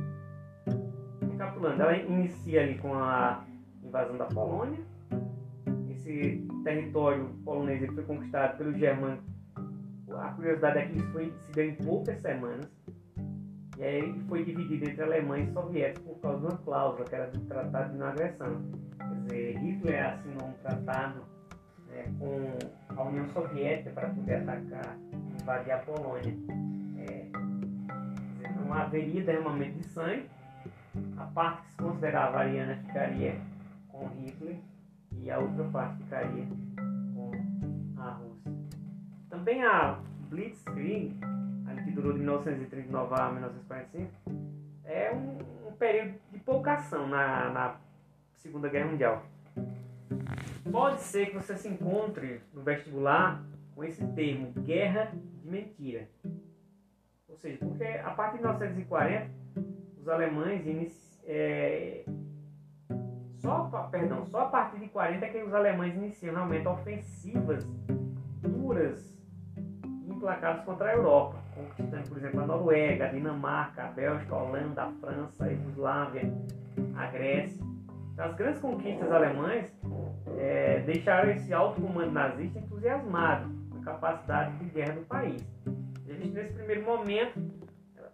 Recapitulando, 1.30 1.82
ela 1.82 1.96
inicia 1.96 2.62
ali 2.62 2.78
com 2.78 2.94
a 2.94 3.44
invasão 3.82 4.16
da 4.16 4.24
Polônia. 4.24 4.80
Esse 5.90 6.46
território 6.64 7.28
polonês 7.44 7.86
foi 7.92 8.02
conquistado 8.04 8.56
pelos 8.56 8.78
germânicos. 8.78 9.24
A 10.10 10.28
curiosidade 10.30 10.78
é 10.78 10.86
que 10.86 10.96
isso 10.96 11.12
foi, 11.12 11.32
se 11.46 11.52
deu 11.52 11.68
em 11.68 11.74
poucas 11.74 12.20
semanas. 12.22 12.66
E 13.76 13.82
aí 13.82 14.24
foi 14.28 14.44
dividido 14.44 14.88
entre 14.88 15.02
alemães 15.02 15.48
e 15.48 15.52
soviéticos 15.52 16.12
por 16.12 16.20
causa 16.20 16.38
de 16.38 16.46
uma 16.46 16.58
cláusula 16.58 17.04
que 17.04 17.14
era 17.14 17.26
do 17.26 17.40
Tratado 17.40 17.92
de 17.92 17.98
Não 17.98 18.06
Agressão. 18.06 18.62
Quer 18.96 19.20
dizer, 19.20 19.58
Hitler 19.58 20.06
assinou 20.06 20.48
um 20.48 20.52
tratado 20.62 21.20
né, 21.88 22.04
com 22.18 22.96
a 22.96 23.02
União 23.02 23.28
Soviética 23.28 23.90
para 23.90 24.08
poder 24.10 24.34
atacar 24.36 24.96
invadir 25.44 25.72
a 25.72 25.78
Polônia. 25.78 26.34
É, 26.98 27.26
não 28.56 28.72
haveria 28.72 29.22
derramamento 29.22 29.78
de 29.78 29.84
sangue. 29.88 30.28
A 31.18 31.24
parte 31.26 31.62
que 31.62 31.70
se 31.72 31.76
considerava 31.76 32.38
ariana 32.38 32.76
ficaria 32.76 33.38
com 33.88 34.08
Hitler 34.08 34.56
e 35.20 35.30
a 35.30 35.38
outra 35.38 35.64
parte 35.64 36.02
ficaria 36.02 36.46
com 37.14 38.00
a 38.00 38.10
Rússia. 38.10 38.52
Também 39.28 39.62
a 39.62 39.98
Blitzkrieg, 40.30 41.14
que 41.84 41.90
durou 41.90 42.12
de 42.12 42.20
1939 42.20 43.14
a 43.14 43.30
1945, 43.30 44.10
é 44.84 45.12
um, 45.12 45.68
um 45.68 45.72
período 45.72 46.14
de 46.32 46.38
pouca 46.38 46.74
ação 46.74 47.06
na, 47.06 47.50
na 47.50 47.76
Segunda 48.36 48.68
Guerra 48.68 48.90
Mundial. 48.90 49.26
Pode 50.70 51.02
ser 51.02 51.26
que 51.26 51.36
você 51.36 51.56
se 51.56 51.68
encontre 51.68 52.40
no 52.54 52.62
vestibular 52.62 53.42
com 53.74 53.84
esse 53.84 54.06
termo, 54.08 54.52
guerra 54.62 55.12
de 55.42 55.50
mentira. 55.50 56.08
Ou 57.28 57.36
seja, 57.36 57.58
porque 57.58 57.84
a 57.84 58.10
partir 58.10 58.36
de 58.36 58.42
1940, 58.44 59.30
os 59.98 60.08
alemães 60.08 60.64
é, 61.26 62.04
só, 63.44 63.88
perdão, 63.90 64.24
só 64.26 64.42
a 64.42 64.46
partir 64.46 64.78
de 64.78 64.88
40 64.88 65.24
é 65.24 65.28
que 65.28 65.42
os 65.42 65.52
alemães 65.52 65.94
iniciam 65.94 66.34
realmente 66.34 66.66
ofensivas 66.66 67.64
duras 68.40 69.14
implacáveis 70.06 70.64
contra 70.64 70.90
a 70.90 70.94
Europa, 70.94 71.36
conquistando, 71.54 72.08
por 72.08 72.18
exemplo, 72.18 72.40
a 72.40 72.46
Noruega, 72.46 73.04
a 73.04 73.08
Dinamarca, 73.08 73.84
a 73.84 73.88
Bélgica, 73.88 74.34
a 74.34 74.42
Holanda, 74.42 74.82
a 74.84 74.90
França, 74.92 75.44
a 75.44 75.48
Iugoslávia, 75.48 76.32
a 76.96 77.06
Grécia. 77.08 77.62
As 78.16 78.34
grandes 78.36 78.60
conquistas 78.60 79.10
alemãs 79.10 79.66
é, 80.38 80.80
deixaram 80.80 81.30
esse 81.32 81.52
alto 81.52 81.82
comando 81.82 82.12
nazista 82.12 82.60
entusiasmado 82.60 83.53
capacidade 83.84 84.56
de 84.58 84.64
guerra 84.70 84.94
do 84.94 85.02
país. 85.02 85.44
Eles, 86.06 86.32
nesse 86.32 86.54
primeiro 86.54 86.84
momento, 86.84 87.40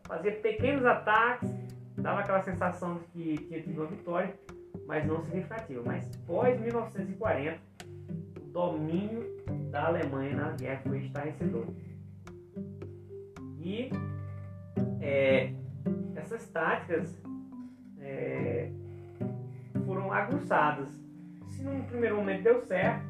fazia 0.05 0.33
pequenos 0.33 0.85
ataques, 0.85 1.51
dava 1.97 2.21
aquela 2.21 2.43
sensação 2.43 3.01
de 3.15 3.37
que 3.37 3.45
tinha 3.45 3.63
tido 3.63 3.81
uma 3.81 3.87
vitória, 3.87 4.35
mas 4.87 5.07
não 5.07 5.23
significativa. 5.23 5.83
Mas 5.85 6.05
pós 6.27 6.61
1940, 6.61 7.59
o 8.37 8.45
domínio 8.53 9.25
da 9.71 9.87
Alemanha 9.87 10.37
na 10.37 10.51
guerra 10.51 10.83
foi 10.87 10.99
estarrecedor. 10.99 11.67
E 13.59 13.91
é, 15.01 15.53
essas 16.17 16.49
táticas 16.49 17.23
é, 18.01 18.71
foram 19.87 20.13
aguçadas. 20.13 20.89
Se 21.49 21.63
no 21.63 21.85
primeiro 21.85 22.17
momento 22.17 22.43
deu 22.43 22.61
certo, 22.63 23.05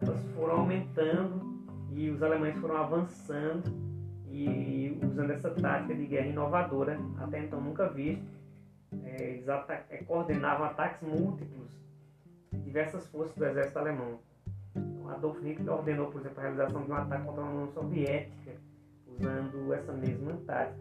elas 0.00 0.22
foram 0.34 0.60
aumentando 0.60 1.47
e 1.92 2.10
os 2.10 2.22
alemães 2.22 2.56
foram 2.58 2.76
avançando 2.76 3.64
e 4.30 4.98
usando 5.02 5.30
essa 5.30 5.50
tática 5.50 5.94
de 5.94 6.06
guerra 6.06 6.26
inovadora, 6.26 6.98
até 7.18 7.40
então 7.40 7.60
nunca 7.60 7.88
vista, 7.88 8.24
é, 9.04 9.22
eles 9.22 9.48
é, 9.90 9.96
coordenavam 10.06 10.66
ataques 10.66 11.00
múltiplos 11.02 11.68
de 12.52 12.58
diversas 12.60 13.06
forças 13.08 13.34
do 13.34 13.44
exército 13.44 13.78
alemão. 13.78 14.18
Então, 14.74 15.08
Adolf 15.10 15.42
Hitler 15.42 15.74
ordenou, 15.74 16.06
por 16.06 16.20
exemplo, 16.20 16.38
a 16.38 16.42
realização 16.42 16.82
de 16.82 16.90
um 16.90 16.94
ataque 16.94 17.24
contra 17.24 17.42
a 17.42 17.46
União 17.46 17.68
Soviética, 17.72 18.52
usando 19.06 19.74
essa 19.74 19.92
mesma 19.92 20.32
tática. 20.46 20.78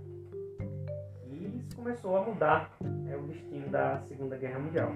E 1.25 1.57
isso 1.57 1.75
começou 1.75 2.17
a 2.17 2.23
mudar 2.23 2.77
é, 3.09 3.15
o 3.15 3.23
destino 3.23 3.67
da 3.69 3.99
Segunda 4.01 4.37
Guerra 4.37 4.59
Mundial. 4.59 4.91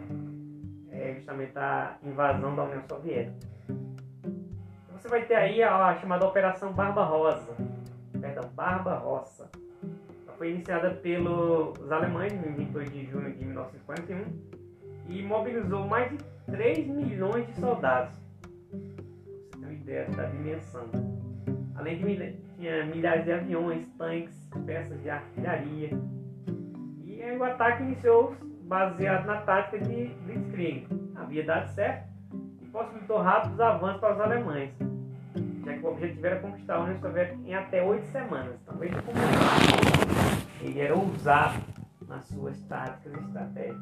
É 0.89 1.15
justamente 1.15 1.57
a 1.57 1.97
invasão 2.03 2.55
da 2.55 2.63
União 2.63 2.83
Soviética. 2.87 3.50
Você 5.01 5.07
vai 5.07 5.25
ter 5.25 5.33
aí 5.33 5.63
a 5.63 5.95
chamada 5.95 6.27
Operação 6.27 6.71
Barbarossa. 6.73 7.55
Perdão, 8.21 8.47
Barbarossa 8.53 9.49
foi 10.37 10.51
iniciada 10.51 10.91
pelos 10.91 11.91
alemães 11.91 12.31
em 12.33 12.53
22 12.53 12.91
de 12.91 13.05
junho 13.05 13.33
de 13.33 13.43
1941 13.43 14.23
e 15.09 15.23
mobilizou 15.23 15.87
mais 15.87 16.11
de 16.11 16.17
3 16.51 16.87
milhões 16.87 17.47
de 17.47 17.59
soldados. 17.59 18.13
Você 18.71 19.57
tem 19.57 19.63
uma 19.63 19.73
ideia 19.73 20.07
da 20.11 20.25
dimensão. 20.25 20.85
Além 21.77 21.97
de 21.97 22.37
tinha 22.57 22.85
milhares 22.85 23.25
de 23.25 23.31
aviões, 23.31 23.87
tanques, 23.97 24.49
peças 24.67 25.01
de 25.01 25.09
artilharia. 25.09 25.89
E 27.05 27.37
o 27.39 27.43
ataque 27.43 27.81
iniciou 27.81 28.35
baseado 28.65 29.25
na 29.25 29.41
tática 29.41 29.79
de 29.79 30.13
Blitzkrieg. 30.25 30.87
Havia 31.15 31.43
dado 31.43 31.69
certo 31.69 32.07
e 32.61 32.65
possibilitou 32.67 33.17
rápidos 33.17 33.59
avanços 33.59 33.99
para 33.99 34.13
os 34.13 34.21
alemães 34.21 34.90
já 35.71 35.77
que 35.77 35.85
o 35.85 35.89
objetivo 35.89 36.25
era 36.25 36.39
conquistar 36.39 36.75
a 36.75 36.79
União 36.81 36.99
Soviética 36.99 37.37
em 37.45 37.53
até 37.53 37.83
oito 37.83 38.05
semanas. 38.07 38.55
Então 38.61 38.75
como 38.75 39.19
ele 40.61 40.79
era 40.79 40.95
ousado 40.95 41.61
nas 42.07 42.25
suas 42.25 42.59
táticas 42.63 43.13
e 43.13 43.25
estratégias. 43.25 43.77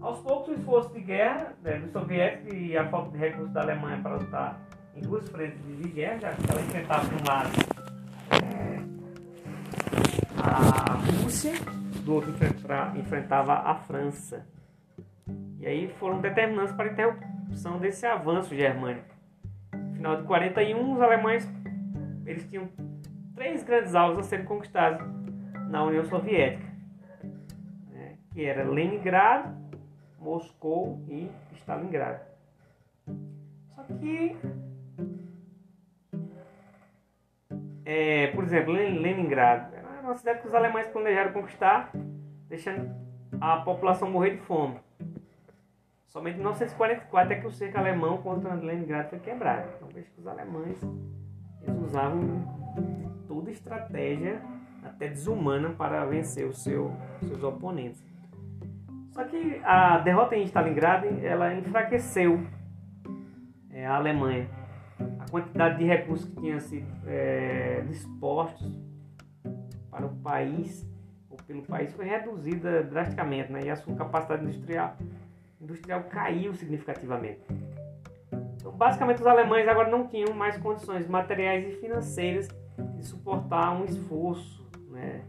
Aos 0.00 0.18
poucos, 0.20 0.48
o 0.48 0.52
esforço 0.54 0.92
de 0.92 1.00
guerra 1.00 1.52
né, 1.62 1.78
dos 1.78 1.92
soviéticos 1.92 2.52
e 2.54 2.76
a 2.76 2.88
falta 2.88 3.10
de 3.12 3.18
recursos 3.18 3.52
da 3.52 3.62
Alemanha 3.62 4.00
para 4.02 4.16
lutar 4.16 4.58
em 4.96 5.02
duas 5.02 5.28
frentes 5.28 5.60
de 5.64 5.88
guerra, 5.88 6.18
já 6.18 6.32
que 6.32 6.50
ela 6.50 6.60
enfrentava 6.60 7.06
de 7.06 7.14
um 7.14 7.26
lado 7.26 7.50
a 10.42 10.94
Rússia, 11.22 11.52
do 12.02 12.14
outro 12.14 12.34
enfrentava 12.96 13.52
a 13.52 13.74
França. 13.74 14.46
E 15.60 15.66
aí 15.66 15.88
foram 15.98 16.20
determinantes 16.20 16.74
para 16.74 16.88
a 16.88 16.92
interrupção 16.92 17.78
desse 17.78 18.06
avanço 18.06 18.54
germânico 18.54 19.09
final 20.00 20.16
de 20.16 20.22
41, 20.22 20.94
os 20.94 21.02
alemães 21.02 21.46
eles 22.24 22.48
tinham 22.48 22.70
três 23.34 23.62
grandes 23.62 23.94
alvos 23.94 24.20
a 24.20 24.22
serem 24.22 24.46
conquistados 24.46 25.06
na 25.68 25.84
União 25.84 26.02
Soviética, 26.06 26.66
né, 27.90 28.16
que 28.32 28.42
era 28.42 28.64
Leningrado, 28.64 29.54
Moscou 30.18 31.04
e 31.06 31.30
Stalingrado. 31.52 32.20
Só 33.74 33.82
que, 34.00 34.38
é, 37.84 38.28
por 38.28 38.44
exemplo, 38.44 38.72
Leningrado 38.72 39.74
era 39.74 40.00
uma 40.02 40.14
cidade 40.14 40.40
que 40.40 40.48
os 40.48 40.54
alemães 40.54 40.86
planejaram 40.86 41.34
conquistar, 41.34 41.90
deixando 42.48 42.90
a 43.38 43.58
população 43.58 44.10
morrer 44.10 44.30
de 44.30 44.40
fome. 44.46 44.80
Somente 46.10 46.34
em 46.34 46.38
1944 46.40 47.32
é 47.32 47.36
que 47.36 47.46
o 47.46 47.52
cerco 47.52 47.78
alemão 47.78 48.18
contra 48.18 48.54
Leningrado 48.54 49.10
foi 49.10 49.20
quebrado. 49.20 49.68
Então 49.76 49.88
veja 49.94 50.08
que 50.12 50.20
os 50.20 50.26
alemães 50.26 50.76
eles 51.62 51.80
usavam 51.82 52.20
toda 53.28 53.48
estratégia, 53.52 54.42
até 54.82 55.06
desumana, 55.06 55.70
para 55.70 56.04
vencer 56.06 56.46
os 56.46 56.64
seu, 56.64 56.92
seus 57.20 57.42
oponentes. 57.44 58.04
Só 59.12 59.22
que 59.22 59.60
a 59.64 59.98
derrota 59.98 60.34
em 60.34 60.42
Stalingrado 60.42 61.06
ela 61.22 61.54
enfraqueceu 61.54 62.40
é, 63.70 63.86
a 63.86 63.94
Alemanha. 63.94 64.48
A 65.20 65.30
quantidade 65.30 65.78
de 65.78 65.84
recursos 65.84 66.28
que 66.28 66.40
tinham 66.40 66.58
sido 66.58 66.88
é, 67.06 67.82
dispostos 67.86 68.68
para 69.88 70.06
o 70.06 70.16
país, 70.16 70.84
ou 71.28 71.36
pelo 71.46 71.62
país 71.62 71.92
foi 71.94 72.06
reduzida 72.06 72.82
drasticamente, 72.82 73.52
né? 73.52 73.60
E 73.64 73.70
a 73.70 73.76
sua 73.76 73.94
capacidade 73.94 74.42
industrial, 74.42 74.96
industrial 75.60 76.04
caiu 76.04 76.54
significativamente. 76.54 77.40
Então, 78.56 78.72
basicamente, 78.72 79.20
os 79.20 79.26
alemães 79.26 79.66
agora 79.68 79.90
não 79.90 80.06
tinham 80.06 80.34
mais 80.34 80.56
condições 80.58 81.06
materiais 81.06 81.66
e 81.66 81.76
financeiras 81.80 82.48
de 82.96 83.04
suportar 83.04 83.72
um 83.72 83.84
esforço, 83.84 84.66
né? 84.90 85.22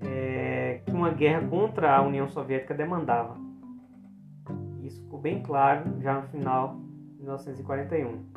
É, 0.00 0.80
que 0.84 0.92
uma 0.92 1.10
guerra 1.10 1.46
contra 1.48 1.96
a 1.96 2.02
União 2.02 2.28
Soviética 2.28 2.74
demandava. 2.74 3.36
Isso 4.82 5.02
ficou 5.02 5.18
bem 5.18 5.42
claro 5.42 6.00
já 6.00 6.20
no 6.20 6.28
final 6.28 6.76
de 7.16 7.22
1941. 7.22 8.34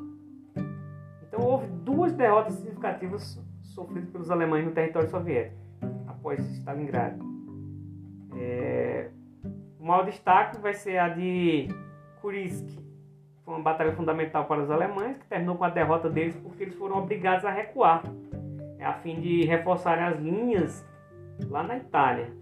Então 1.28 1.42
houve 1.42 1.68
duas 1.68 2.14
derrotas 2.14 2.54
significativas 2.54 3.42
sofridas 3.62 4.10
pelos 4.10 4.32
alemães 4.32 4.66
no 4.66 4.72
território 4.72 5.10
soviético 5.10 5.58
após 6.08 6.40
Stalingrado. 6.40 7.24
É, 8.34 9.10
o 9.80 9.86
maior 9.86 10.06
destaque 10.06 10.60
vai 10.60 10.74
ser 10.74 10.98
a 10.98 11.10
de 11.10 11.68
Kursk. 12.22 12.68
Foi 13.46 13.54
uma 13.54 13.64
batalha 13.64 13.94
fundamental 13.94 14.46
para 14.46 14.62
os 14.62 14.70
alemães, 14.70 15.18
que 15.18 15.26
terminou 15.26 15.56
com 15.56 15.64
a 15.64 15.70
derrota 15.70 16.10
deles 16.10 16.36
porque 16.38 16.64
eles 16.64 16.76
foram 16.76 16.98
obrigados 16.98 17.46
a 17.46 17.52
recuar, 17.52 18.04
é, 18.78 18.86
a 18.86 18.94
fim 18.94 19.22
de 19.22 19.46
reforçarem 19.46 20.04
as 20.04 20.20
linhas 20.20 20.86
lá 21.48 21.64
na 21.64 21.78
Itália. 21.78 22.34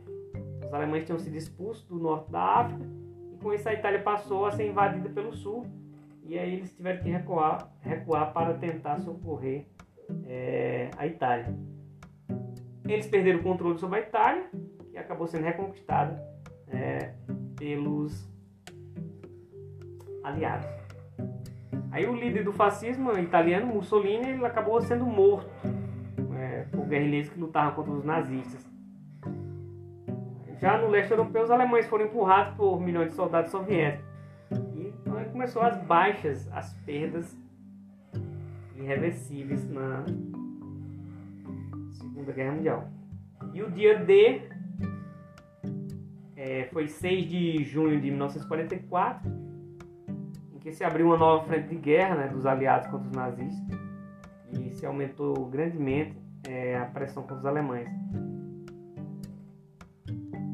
Os 0.65 0.73
alemães 0.73 1.05
tinham 1.05 1.19
sido 1.19 1.35
expulsos 1.35 1.85
do 1.85 1.95
norte 1.95 2.31
da 2.31 2.41
África 2.41 2.85
e 3.31 3.37
com 3.37 3.53
isso 3.53 3.69
a 3.69 3.73
Itália 3.73 4.01
passou 4.01 4.45
a 4.45 4.51
ser 4.51 4.67
invadida 4.67 5.09
pelo 5.09 5.33
sul 5.33 5.67
e 6.23 6.39
aí 6.39 6.55
eles 6.55 6.75
tiveram 6.75 7.03
que 7.03 7.09
recuar, 7.09 7.69
recuar 7.81 8.33
para 8.33 8.55
tentar 8.55 8.97
socorrer 8.97 9.67
é, 10.25 10.89
a 10.97 11.05
Itália. 11.05 11.53
Eles 12.87 13.07
perderam 13.07 13.39
o 13.39 13.43
controle 13.43 13.77
sobre 13.77 13.99
a 13.99 14.01
Itália, 14.01 14.49
que 14.89 14.97
acabou 14.97 15.27
sendo 15.27 15.43
reconquistada 15.43 16.34
é, 16.75 17.13
pelos 17.57 18.29
aliados. 20.23 20.67
Aí 21.91 22.05
o 22.05 22.13
líder 22.13 22.43
do 22.43 22.51
fascismo 22.51 23.17
italiano, 23.17 23.67
Mussolini, 23.67 24.29
ele 24.29 24.45
acabou 24.45 24.81
sendo 24.81 25.05
morto 25.05 25.49
é, 26.38 26.65
por 26.71 26.85
guerrilheiros 26.85 27.29
que 27.29 27.39
lutavam 27.39 27.73
contra 27.73 27.93
os 27.93 28.03
nazistas. 28.03 28.65
Já 30.59 30.77
no 30.77 30.89
leste 30.89 31.11
europeu, 31.11 31.43
os 31.43 31.51
alemães 31.51 31.85
foram 31.88 32.05
empurrados 32.05 32.55
por 32.55 32.79
milhões 32.81 33.09
de 33.09 33.15
soldados 33.15 33.51
soviéticos. 33.51 34.05
E 34.73 34.88
então 34.88 35.23
começou 35.31 35.61
as 35.61 35.77
baixas, 35.83 36.51
as 36.51 36.73
perdas 36.85 37.38
irreversíveis 38.75 39.69
na, 39.69 40.03
Segunda 41.93 42.31
Guerra 42.31 42.51
Mundial. 42.53 42.89
E 43.53 43.61
o 43.61 43.71
dia 43.71 43.99
D 43.99 44.41
é, 46.45 46.69
foi 46.71 46.88
6 46.88 47.27
de 47.27 47.63
junho 47.63 47.99
de 47.99 48.12
1944, 48.12 49.31
em 50.53 50.60
que 50.60 50.71
se 50.71 50.84
abriu 50.84 51.08
uma 51.08 51.17
nova 51.17 51.43
frente 51.43 51.69
de 51.69 51.75
guerra 51.75 52.15
né, 52.15 52.27
dos 52.27 52.45
aliados 52.45 52.88
contra 52.88 53.10
os 53.10 53.15
nazistas 53.15 53.79
e 54.51 54.69
se 54.69 54.86
aumentou 54.86 55.47
grandemente 55.47 56.15
é, 56.47 56.77
a 56.77 56.86
pressão 56.86 57.23
contra 57.23 57.38
os 57.38 57.45
alemães. 57.47 57.89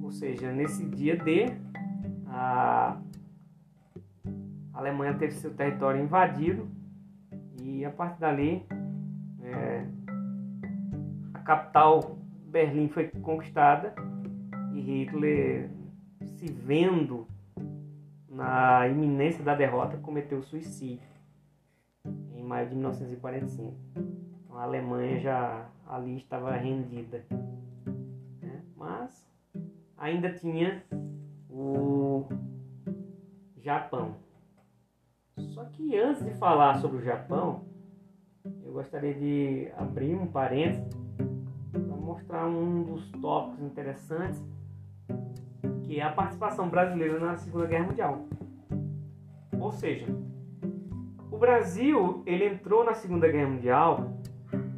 Ou 0.02 0.14
seja, 0.14 0.50
nesse 0.54 0.86
dia 0.86 1.18
D, 1.18 1.48
a 2.28 2.98
Alemanha 4.74 5.14
teve 5.16 5.34
seu 5.34 5.54
território 5.54 6.02
invadido 6.02 6.70
e 7.62 7.84
a 7.84 7.92
partir 7.92 8.22
dali 8.22 8.66
é, 9.44 9.86
capital 11.44 12.18
Berlim 12.46 12.88
foi 12.88 13.10
conquistada 13.10 13.94
e 14.74 14.80
Hitler, 14.80 15.70
se 16.42 16.52
vendo 16.52 17.28
na 18.28 18.88
iminência 18.88 19.44
da 19.44 19.54
derrota, 19.54 19.98
cometeu 19.98 20.42
suicídio 20.42 21.08
em 22.34 22.44
maio 22.44 22.68
de 22.68 22.74
1945. 22.74 23.76
Então, 24.44 24.58
a 24.58 24.64
Alemanha 24.64 25.20
já 25.20 25.70
ali 25.88 26.18
estava 26.18 26.56
rendida, 26.56 27.24
né? 28.42 28.64
mas 28.76 29.32
ainda 29.96 30.34
tinha 30.34 30.84
o 31.48 32.26
Japão. 33.58 34.16
Só 35.54 35.66
que 35.66 35.96
antes 35.96 36.26
de 36.26 36.32
falar 36.32 36.80
sobre 36.80 36.98
o 36.98 37.04
Japão, 37.04 37.66
eu 38.64 38.74
gostaria 38.74 39.14
de 39.14 39.72
abrir 39.78 40.16
um 40.16 40.26
parênteses 40.26 41.00
mostrar 42.02 42.48
um 42.48 42.84
dos 42.84 43.10
tópicos 43.22 43.64
interessantes, 43.64 44.44
que 45.92 46.00
é 46.00 46.04
a 46.04 46.10
participação 46.10 46.70
brasileira 46.70 47.20
na 47.20 47.36
Segunda 47.36 47.66
Guerra 47.66 47.88
Mundial. 47.88 48.26
Ou 49.60 49.74
seja, 49.74 50.08
o 51.30 51.38
Brasil 51.38 52.24
ele 52.26 52.46
entrou 52.46 52.86
na 52.86 52.94
Segunda 52.94 53.30
Guerra 53.30 53.50
Mundial 53.50 54.14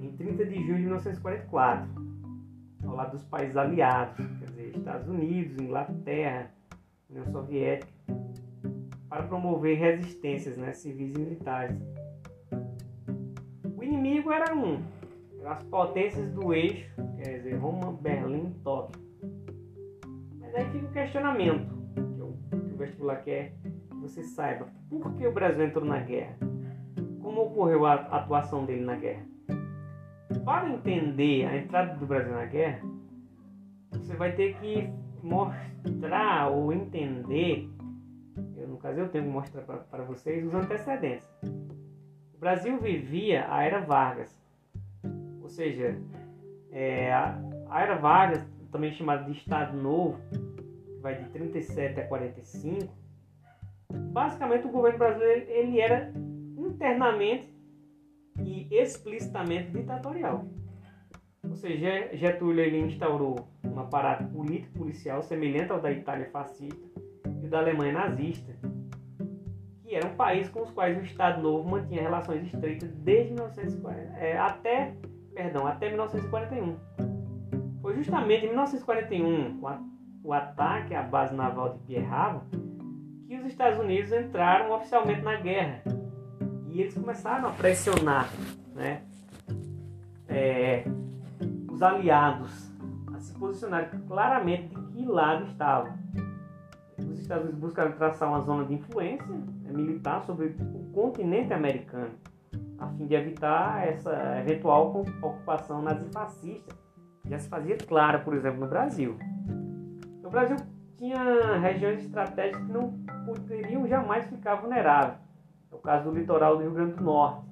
em 0.01 0.11
30 0.17 0.43
de 0.43 0.55
junho 0.55 0.77
de 0.77 0.83
1944, 0.85 1.87
ao 2.83 2.95
lado 2.95 3.11
dos 3.11 3.23
países 3.25 3.55
aliados, 3.55 4.25
quer 4.39 4.45
dizer, 4.49 4.75
Estados 4.75 5.07
Unidos, 5.07 5.61
Inglaterra, 5.61 6.49
União 7.07 7.27
Soviética, 7.27 7.93
para 9.07 9.21
promover 9.21 9.77
resistências 9.77 10.57
né, 10.57 10.73
civis 10.73 11.13
e 11.15 11.19
militares. 11.19 11.77
O 13.77 13.83
inimigo 13.83 14.31
era 14.31 14.55
um, 14.55 14.81
as 15.45 15.61
potências 15.65 16.31
do 16.31 16.55
eixo, 16.55 16.91
quer 17.17 17.37
dizer, 17.37 17.53
Roma, 17.57 17.91
Berlim, 18.01 18.49
Tóquio. 18.63 19.12
Mas 20.53 20.65
aí 20.67 20.71
fica 20.71 20.85
o 20.85 20.91
questionamento 20.91 21.73
que 21.95 22.21
o, 22.21 22.37
vestibular 22.77 23.23
quer 23.23 23.53
que 23.89 23.95
você 23.95 24.21
saiba. 24.21 24.67
Por 24.87 25.13
que 25.15 25.25
o 25.25 25.31
Brasil 25.33 25.65
entrou 25.65 25.83
na 25.83 25.97
guerra? 25.97 26.37
Como 27.23 27.41
ocorreu 27.41 27.87
a 27.87 27.95
atuação 27.95 28.63
dele 28.63 28.85
na 28.85 28.95
guerra? 28.95 29.25
Para 30.45 30.69
entender 30.69 31.47
a 31.47 31.57
entrada 31.57 31.95
do 31.95 32.05
Brasil 32.05 32.33
na 32.33 32.45
guerra, 32.45 32.81
você 33.93 34.15
vai 34.15 34.33
ter 34.33 34.55
que 34.59 34.87
mostrar 35.23 36.49
ou 36.49 36.71
entender, 36.71 37.67
eu, 38.55 38.67
no 38.67 38.77
caso 38.77 38.99
eu 38.99 39.09
tenho 39.09 39.23
que 39.23 39.29
mostrar 39.31 39.63
para 39.63 40.03
vocês 40.03 40.45
os 40.45 40.53
antecedentes. 40.53 41.27
O 42.35 42.37
Brasil 42.37 42.79
vivia 42.79 43.47
a 43.49 43.63
era 43.63 43.79
Vargas, 43.79 44.37
seja, 45.53 45.95
é, 46.71 47.13
a 47.13 47.81
Era 47.81 47.95
Vargas, 47.95 48.43
também 48.71 48.91
chamada 48.93 49.23
de 49.23 49.37
Estado 49.37 49.77
Novo, 49.77 50.19
vai 51.03 51.21
de 51.21 51.29
37 51.29 51.99
a 51.99 52.07
45, 52.07 52.91
basicamente 54.11 54.65
o 54.65 54.71
governo 54.71 54.97
brasileiro 54.97 55.45
ele 55.51 55.79
era 55.79 56.11
internamente 56.57 57.53
e 58.39 58.67
explicitamente 58.71 59.71
ditatorial. 59.71 60.45
Ou 61.43 61.55
seja, 61.55 62.09
Getúlio 62.15 62.63
ele 62.63 62.79
instaurou 62.79 63.47
um 63.65 63.77
aparato 63.79 64.23
político 64.29 64.79
policial 64.79 65.21
semelhante 65.21 65.71
ao 65.71 65.81
da 65.81 65.91
Itália 65.91 66.29
fascista 66.31 66.87
e 67.43 67.47
da 67.47 67.59
Alemanha 67.59 67.93
nazista, 67.93 68.55
que 69.83 69.93
eram 69.93 70.15
países 70.15 70.49
com 70.51 70.61
os 70.61 70.71
quais 70.71 70.97
o 70.97 71.01
Estado 71.01 71.41
Novo 71.41 71.69
mantinha 71.69 72.01
relações 72.01 72.45
estreitas 72.45 72.89
desde 72.95 73.33
1940 73.33 74.17
é, 74.17 74.37
até 74.37 74.95
perdão, 75.33 75.67
até 75.67 75.89
1941. 75.89 76.77
Foi 77.81 77.95
justamente 77.95 78.45
em 78.45 78.49
1941, 78.49 79.59
com 79.59 79.67
a, 79.67 79.81
o 80.23 80.33
ataque 80.33 80.95
à 80.95 81.03
base 81.03 81.35
naval 81.35 81.73
de 81.73 81.79
Pierre 81.79 82.05
Harbor, 82.05 82.41
que 83.27 83.35
os 83.37 83.45
Estados 83.45 83.79
Unidos 83.79 84.11
entraram 84.11 84.71
oficialmente 84.75 85.21
na 85.21 85.35
guerra. 85.35 85.81
E 86.67 86.81
eles 86.81 86.93
começaram 86.93 87.49
a 87.49 87.51
pressionar 87.51 88.29
né, 88.73 89.03
é, 90.27 90.83
os 91.69 91.81
aliados 91.81 92.71
a 93.13 93.19
se 93.19 93.33
posicionarem 93.33 93.89
claramente 94.07 94.73
de 94.73 94.81
que 94.93 95.05
lado 95.05 95.45
estavam. 95.45 95.93
Os 96.97 97.19
Estados 97.19 97.43
Unidos 97.43 97.59
buscaram 97.59 97.91
traçar 97.91 98.29
uma 98.29 98.41
zona 98.41 98.65
de 98.65 98.73
influência 98.73 99.27
né, 99.27 99.71
militar 99.71 100.23
sobre 100.23 100.55
o 100.73 100.91
continente 100.93 101.53
americano 101.53 102.11
a 102.83 102.87
fim 102.89 103.05
de 103.07 103.15
evitar 103.15 103.87
essa 103.87 104.39
eventual 104.39 105.03
ocupação 105.21 105.81
nazifascista, 105.81 106.75
que 107.21 107.29
já 107.29 107.39
se 107.39 107.47
fazia 107.47 107.77
clara, 107.77 108.19
por 108.19 108.35
exemplo, 108.35 108.59
no 108.59 108.67
Brasil. 108.67 109.17
Brasil 110.33 110.57
tinha 110.97 111.59
regiões 111.59 112.03
estratégicas 112.03 112.65
que 112.65 112.71
não 112.71 112.91
poderiam 113.23 113.87
jamais 113.87 114.25
ficar 114.25 114.55
vulneráveis. 114.55 115.19
É 115.71 115.75
o 115.75 115.77
caso 115.77 116.09
do 116.09 116.17
litoral 116.17 116.57
do 116.57 116.63
Rio 116.63 116.71
Grande 116.71 116.93
do 116.93 117.03
Norte, 117.03 117.45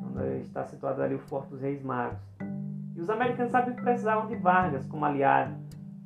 onde 0.00 0.42
está 0.42 0.64
situado 0.64 1.02
ali 1.02 1.16
o 1.16 1.18
Forte 1.18 1.50
dos 1.50 1.60
Reis 1.60 1.82
Magos. 1.82 2.16
E 2.94 3.00
os 3.00 3.10
americanos 3.10 3.50
sabiam 3.50 3.74
que 3.74 3.82
precisavam 3.82 4.28
de 4.28 4.36
Vargas 4.36 4.86
como 4.86 5.04
aliado 5.04 5.56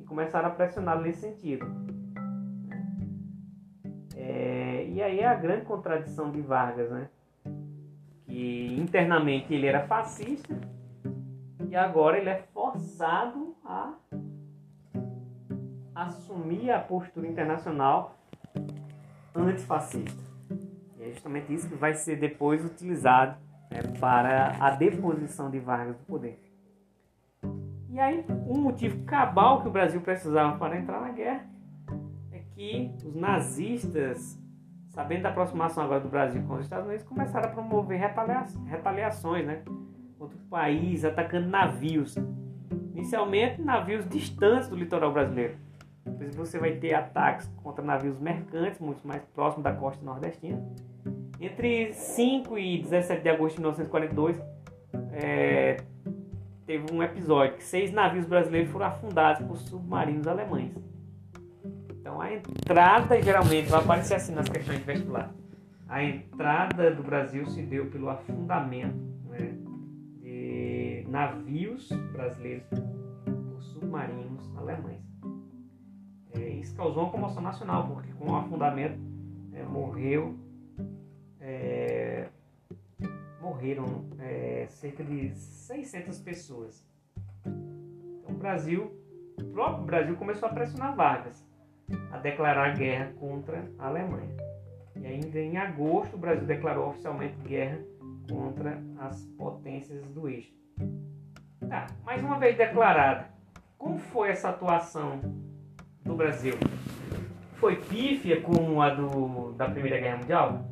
e 0.01 0.05
começaram 0.05 0.49
a 0.49 0.51
pressioná-lo 0.51 1.03
nesse 1.03 1.21
sentido. 1.21 1.67
É, 4.17 4.87
e 4.89 5.03
aí 5.03 5.21
é 5.21 5.27
a 5.27 5.35
grande 5.35 5.67
contradição 5.67 6.31
de 6.31 6.41
Vargas, 6.41 6.91
né? 6.91 7.09
que 8.25 8.81
internamente 8.81 9.53
ele 9.53 9.67
era 9.67 9.87
fascista 9.87 10.57
e 11.69 11.77
agora 11.77 12.17
ele 12.17 12.31
é 12.31 12.43
forçado 12.55 13.55
a 13.63 13.93
assumir 15.99 16.71
a 16.71 16.79
postura 16.79 17.27
internacional 17.27 18.17
antifascista. 19.35 20.23
E 20.97 21.03
é 21.03 21.11
justamente 21.11 21.53
isso 21.53 21.69
que 21.69 21.75
vai 21.75 21.95
ser 21.95 22.17
depois 22.17 22.65
utilizado 22.65 23.37
né, 23.71 23.83
para 23.99 24.57
a 24.61 24.71
deposição 24.71 25.51
de 25.51 25.59
Vargas 25.59 25.97
do 25.97 26.05
poder. 26.05 26.41
E 27.91 27.99
aí, 27.99 28.25
um 28.47 28.61
motivo 28.61 29.05
cabal 29.05 29.61
que 29.61 29.69
o 29.69 29.73
Brasil 29.73 30.01
precisava 30.01 30.57
para 30.57 30.79
entrar 30.79 31.01
na 31.01 31.11
guerra 31.11 31.45
é 32.31 32.39
que 32.55 32.95
os 33.05 33.17
nazistas, 33.17 34.41
sabendo 34.91 35.23
da 35.23 35.31
aproximação 35.31 35.83
agora 35.83 36.01
do 36.01 36.09
Brasil 36.09 36.41
com 36.47 36.55
os 36.55 36.61
Estados 36.61 36.87
Unidos, 36.87 37.05
começaram 37.05 37.49
a 37.49 37.53
promover 37.53 37.99
retaliações 38.67 39.45
né, 39.45 39.63
contra 40.17 40.37
o 40.37 40.41
país, 40.49 41.05
atacando 41.05 41.49
navios. 41.49 42.15
Inicialmente, 42.95 43.61
navios 43.61 44.09
distantes 44.09 44.69
do 44.69 44.77
litoral 44.77 45.13
brasileiro. 45.13 45.68
Depois 46.09 46.35
você 46.35 46.59
vai 46.59 46.73
ter 46.73 46.95
ataques 46.95 47.49
contra 47.63 47.85
navios 47.85 48.19
mercantes, 48.19 48.81
muito 48.81 49.07
mais 49.07 49.23
próximos 49.35 49.65
da 49.65 49.73
costa 49.73 50.05
nordestina. 50.05 50.63
Entre 51.41 51.93
5 51.93 52.59
e 52.59 52.83
17 52.83 53.23
de 53.23 53.29
agosto 53.29 53.57
de 53.57 53.61
1942, 53.61 54.41
é, 55.13 55.77
teve 56.67 56.93
um 56.93 57.03
episódio 57.03 57.57
que 57.57 57.65
seis 57.65 57.93
navios 57.93 58.27
brasileiros 58.27 58.71
foram 58.71 58.87
afundados 58.87 59.47
por 59.47 59.57
submarinos 59.57 60.27
alemães. 60.27 60.75
Então 61.91 62.21
a 62.21 62.33
entrada 62.33 63.21
geralmente 63.23 63.69
vai 63.69 63.81
aparecer 63.81 64.15
assim 64.15 64.35
nas 64.35 64.49
questões 64.49 64.79
de 64.79 64.85
vestibular. 64.85 65.33
A 65.89 66.05
entrada 66.05 66.91
do 66.91 67.03
Brasil 67.03 67.47
se 67.47 67.63
deu 67.63 67.87
pelo 67.87 68.11
afundamento 68.11 68.99
né, 69.31 69.55
de 70.21 71.07
navios 71.09 71.89
brasileiros 72.13 72.69
por 72.69 73.63
submarinos 73.63 74.55
alemães. 74.57 75.08
É, 76.39 76.51
isso 76.51 76.75
causou 76.77 77.05
uma 77.05 77.13
comoção 77.13 77.43
nacional, 77.43 77.87
porque 77.89 78.13
com 78.13 78.31
o 78.31 78.37
afundamento 78.37 78.99
é, 79.53 79.63
morreu 79.65 80.39
é, 81.41 82.29
morreram 83.41 84.05
é, 84.19 84.67
cerca 84.69 85.03
de 85.03 85.31
600 85.35 86.19
pessoas. 86.21 86.87
Então, 87.45 88.35
o 88.35 88.39
Brasil, 88.39 88.93
o 89.41 89.45
próprio 89.45 89.85
Brasil 89.85 90.17
começou 90.17 90.49
a 90.49 90.53
pressionar 90.53 90.95
Vargas 90.95 91.47
a 92.13 92.19
declarar 92.19 92.77
guerra 92.77 93.13
contra 93.19 93.71
a 93.79 93.87
Alemanha. 93.87 94.37
E 94.97 95.07
ainda 95.07 95.39
em 95.39 95.57
agosto, 95.57 96.15
o 96.15 96.19
Brasil 96.19 96.47
declarou 96.47 96.89
oficialmente 96.89 97.37
guerra 97.39 97.79
contra 98.31 98.83
as 98.99 99.25
potências 99.39 100.05
do 100.09 100.29
eixo. 100.29 100.53
Tá, 101.67 101.87
mais 102.05 102.23
uma 102.23 102.39
vez 102.39 102.57
declarada, 102.57 103.31
como 103.79 103.99
foi 103.99 104.31
essa 104.31 104.51
atuação 104.51 105.21
do 106.09 106.17
Brasil? 106.17 106.55
Foi 107.57 107.77
pífia 107.77 108.41
como 108.41 108.81
a 108.81 108.91
do, 108.91 109.53
da 109.53 109.69
Primeira 109.69 110.01
Guerra 110.01 110.17
Mundial? 110.17 110.65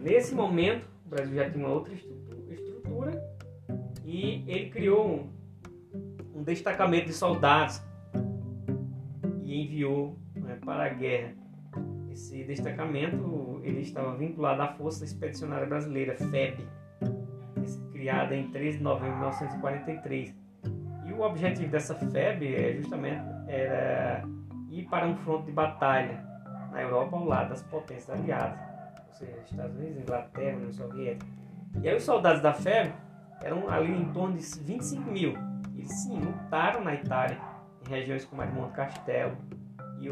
Nesse 0.00 0.34
momento, 0.34 0.84
o 1.06 1.08
Brasil 1.08 1.36
já 1.36 1.48
tinha 1.48 1.64
uma 1.64 1.74
outra 1.74 1.94
estrutura 1.94 3.22
e 4.04 4.44
ele 4.46 4.70
criou 4.70 5.08
um, 5.08 5.30
um 6.34 6.42
destacamento 6.42 7.06
de 7.06 7.12
soldados 7.12 7.80
e 9.44 9.62
enviou 9.62 10.18
né, 10.34 10.58
para 10.64 10.86
a 10.86 10.88
guerra. 10.88 11.34
Esse 12.10 12.42
destacamento 12.44 13.60
ele 13.62 13.80
estava 13.80 14.16
vinculado 14.16 14.62
à 14.62 14.68
Força 14.68 15.04
Expedicionária 15.04 15.66
Brasileira, 15.66 16.16
FEB, 16.16 16.66
criada 17.92 18.34
em 18.34 18.50
13 18.50 18.78
de 18.78 18.82
novembro 18.82 19.12
de 19.12 19.18
1943. 19.20 20.34
E 21.06 21.12
o 21.12 21.20
objetivo 21.20 21.70
dessa 21.70 21.94
FEB 21.94 22.54
é 22.54 22.74
justamente 22.74 23.22
era 23.46 24.24
ir 24.72 24.88
para 24.88 25.06
um 25.06 25.16
fronte 25.18 25.46
de 25.46 25.52
batalha 25.52 26.24
na 26.70 26.80
Europa 26.80 27.16
ao 27.16 27.24
lado 27.24 27.50
das 27.50 27.62
potências 27.62 28.10
aliadas 28.10 28.72
ou 29.12 29.14
seja, 29.14 29.38
Estados 29.44 29.76
Unidos, 29.76 29.98
Inglaterra, 29.98 30.56
União 30.56 30.72
Soviética. 30.72 31.30
E 31.82 31.88
aí 31.88 31.96
os 31.96 32.02
soldados 32.02 32.42
da 32.42 32.52
FEB 32.52 32.92
eram 33.42 33.68
ali 33.68 33.92
em 33.92 34.12
torno 34.12 34.36
de 34.36 34.42
25 34.42 35.08
mil. 35.10 35.34
Eles 35.76 35.92
sim 36.02 36.18
lutaram 36.18 36.82
na 36.82 36.94
Itália, 36.94 37.38
em 37.86 37.90
regiões 37.90 38.24
como 38.24 38.44
Monte 38.46 38.72
Castelo. 38.72 39.36
E 40.00 40.10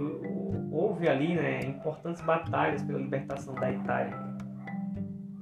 houve 0.71 1.09
ali 1.09 1.35
né, 1.35 1.65
importantes 1.65 2.21
batalhas 2.23 2.83
pela 2.83 2.99
libertação 2.99 3.55
da 3.55 3.73
Itália. 3.73 4.15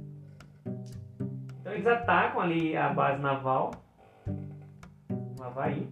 Então 1.60 1.74
eles 1.74 1.88
atacam 1.88 2.42
ali 2.42 2.78
a 2.78 2.90
base 2.94 3.22
naval 3.22 3.72
no 4.28 5.44
Havaí. 5.44 5.90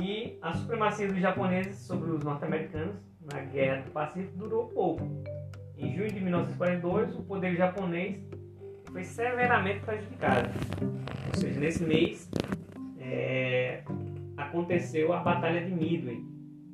E 0.00 0.38
a 0.42 0.52
supremacia 0.54 1.06
dos 1.08 1.18
japoneses 1.18 1.76
sobre 1.78 2.10
os 2.10 2.22
norte-americanos 2.24 2.96
na 3.32 3.40
Guerra 3.40 3.82
do 3.82 3.90
Pacífico 3.90 4.36
durou 4.36 4.68
pouco. 4.68 5.04
Em 5.78 5.94
junho 5.94 6.12
de 6.12 6.20
1942, 6.20 7.16
o 7.16 7.22
poder 7.22 7.56
japonês 7.56 8.16
foi 8.90 9.04
severamente 9.04 9.80
prejudicada. 9.80 10.50
Ou 11.28 11.40
seja, 11.40 11.60
nesse 11.60 11.84
mês 11.84 12.30
é, 12.98 13.82
aconteceu 14.36 15.12
a 15.12 15.18
Batalha 15.18 15.64
de 15.64 15.70
Midway, 15.70 16.24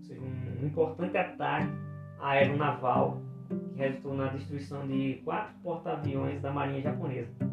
seja, 0.01 0.21
um 0.21 0.67
importante 0.67 1.17
ataque 1.17 1.73
aeronaval 2.21 3.21
que 3.49 3.79
resultou 3.79 4.15
na 4.15 4.29
destruição 4.29 4.87
de 4.87 5.21
quatro 5.25 5.55
porta-aviões 5.63 6.41
da 6.41 6.53
Marinha 6.53 6.83
Japonesa. 6.83 7.50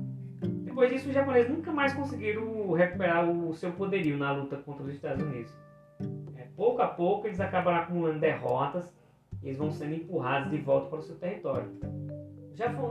Depois 0.77 0.91
disso, 0.91 1.07
os 1.07 1.15
japoneses 1.15 1.49
nunca 1.49 1.71
mais 1.71 1.91
conseguiram 1.93 2.71
recuperar 2.73 3.27
o 3.27 3.51
seu 3.55 3.71
poderio 3.71 4.15
na 4.15 4.31
luta 4.31 4.57
contra 4.57 4.83
os 4.83 4.93
Estados 4.93 5.23
Unidos. 5.23 5.51
É, 6.35 6.43
pouco 6.55 6.83
a 6.83 6.87
pouco, 6.87 7.25
eles 7.25 7.39
acabaram 7.39 7.79
acumulando 7.79 8.19
derrotas 8.19 8.95
e 9.41 9.47
eles 9.47 9.57
vão 9.57 9.71
sendo 9.71 9.95
empurrados 9.95 10.51
de 10.51 10.57
volta 10.57 10.87
para 10.87 10.99
o 10.99 11.01
seu 11.01 11.15
território 11.15 11.75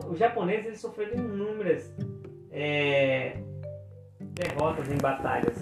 os 0.09 0.18
japoneses 0.18 0.81
sofreram 0.81 1.25
inúmeras 1.25 1.92
é, 2.51 3.42
derrotas 4.20 4.88
em 4.90 4.99
batalhas. 4.99 5.57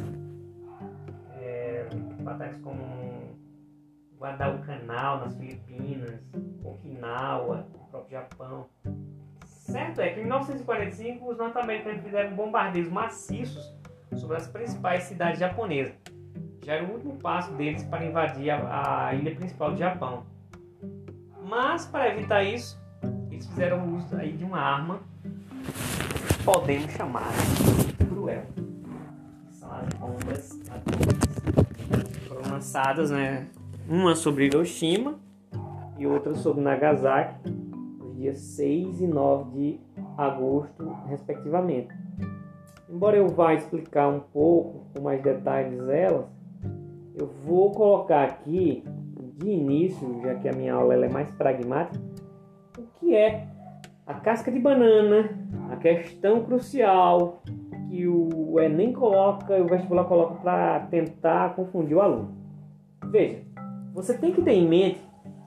É, 1.40 1.88
batalhas 2.22 2.58
como 2.58 3.37
Guadalcanal 4.18 5.20
nas 5.20 5.34
Filipinas, 5.37 6.20
Okinawa, 6.62 7.66
no 7.72 7.78
próprio 7.87 8.10
Japão. 8.10 8.66
Certo 9.64 10.00
é 10.03 10.11
que 10.11 10.20
em 10.20 10.24
1945 10.24 11.31
os 11.31 11.38
norte-americanos 11.38 12.03
fizeram 12.03 12.37
bombardeios 12.37 12.90
maciços 12.90 13.74
sobre 14.14 14.37
as 14.37 14.46
principais 14.46 15.05
cidades 15.05 15.40
japonesas. 15.40 15.94
Já 16.62 16.74
era 16.74 16.85
o 16.85 16.92
último 16.92 17.16
passo 17.16 17.50
deles 17.55 17.83
para 17.85 18.05
invadir 18.05 18.50
a, 18.50 19.09
a 19.09 19.14
ilha 19.14 19.35
principal 19.35 19.72
do 19.72 19.79
Japão. 19.79 20.24
Mas 21.48 21.87
para 21.87 22.09
evitar 22.11 22.42
isso, 22.44 22.79
eles 23.31 23.46
fizeram 23.46 23.96
uso 23.96 24.14
aí 24.16 24.33
de 24.33 24.44
uma 24.44 24.61
arma 24.61 25.00
podemos 26.44 26.92
chamar 26.92 27.33
de 27.87 28.05
cruel. 28.05 28.44
São 29.50 29.72
as 29.72 29.88
bombas 29.94 30.61
atômicas. 30.70 32.29
Foram 32.29 32.50
lançadas, 32.50 33.11
né? 33.11 33.46
Uma 33.88 34.14
sobre 34.14 34.44
Hiroshima 34.46 35.18
e 35.96 36.07
outra 36.07 36.35
sobre 36.35 36.62
Nagasaki, 36.62 37.35
dias 38.24 38.38
6 38.38 39.02
e 39.02 39.06
9 39.06 39.50
de 39.50 39.80
agosto, 40.16 40.96
respectivamente. 41.08 41.94
Embora 42.88 43.16
eu 43.16 43.28
vá 43.28 43.52
explicar 43.52 44.08
um 44.08 44.20
pouco 44.20 44.87
com 44.94 45.02
mais 45.02 45.22
detalhes 45.22 45.87
elas, 45.88 46.26
eu 47.14 47.26
vou 47.44 47.70
colocar 47.72 48.24
aqui 48.24 48.82
de 49.37 49.50
início, 49.50 50.22
já 50.22 50.34
que 50.37 50.48
a 50.48 50.52
minha 50.52 50.74
aula 50.74 50.94
é 50.94 51.08
mais 51.08 51.30
pragmática, 51.32 52.02
que 52.98 53.14
é 53.14 53.46
a 54.06 54.14
casca 54.14 54.50
de 54.50 54.58
banana, 54.58 55.30
a 55.70 55.76
questão 55.76 56.44
crucial 56.44 57.42
que 57.90 58.06
o 58.06 58.58
Enem 58.58 58.92
coloca 58.92 59.54
o 59.60 59.66
vestibular 59.66 60.04
coloca 60.04 60.34
para 60.37 60.80
tentar 60.87 61.54
confundir 61.54 61.96
o 61.96 62.00
aluno. 62.00 62.34
Veja, 63.10 63.42
você 63.92 64.16
tem 64.16 64.32
que 64.32 64.42
ter 64.42 64.52
em 64.52 64.68
mente 64.68 65.00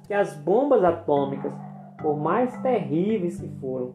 que 0.05 0.13
as 0.13 0.37
bombas 0.37 0.83
atômicas, 0.83 1.51
por 2.01 2.17
mais 2.17 2.55
terríveis 2.61 3.39
que 3.39 3.47
foram, 3.59 3.93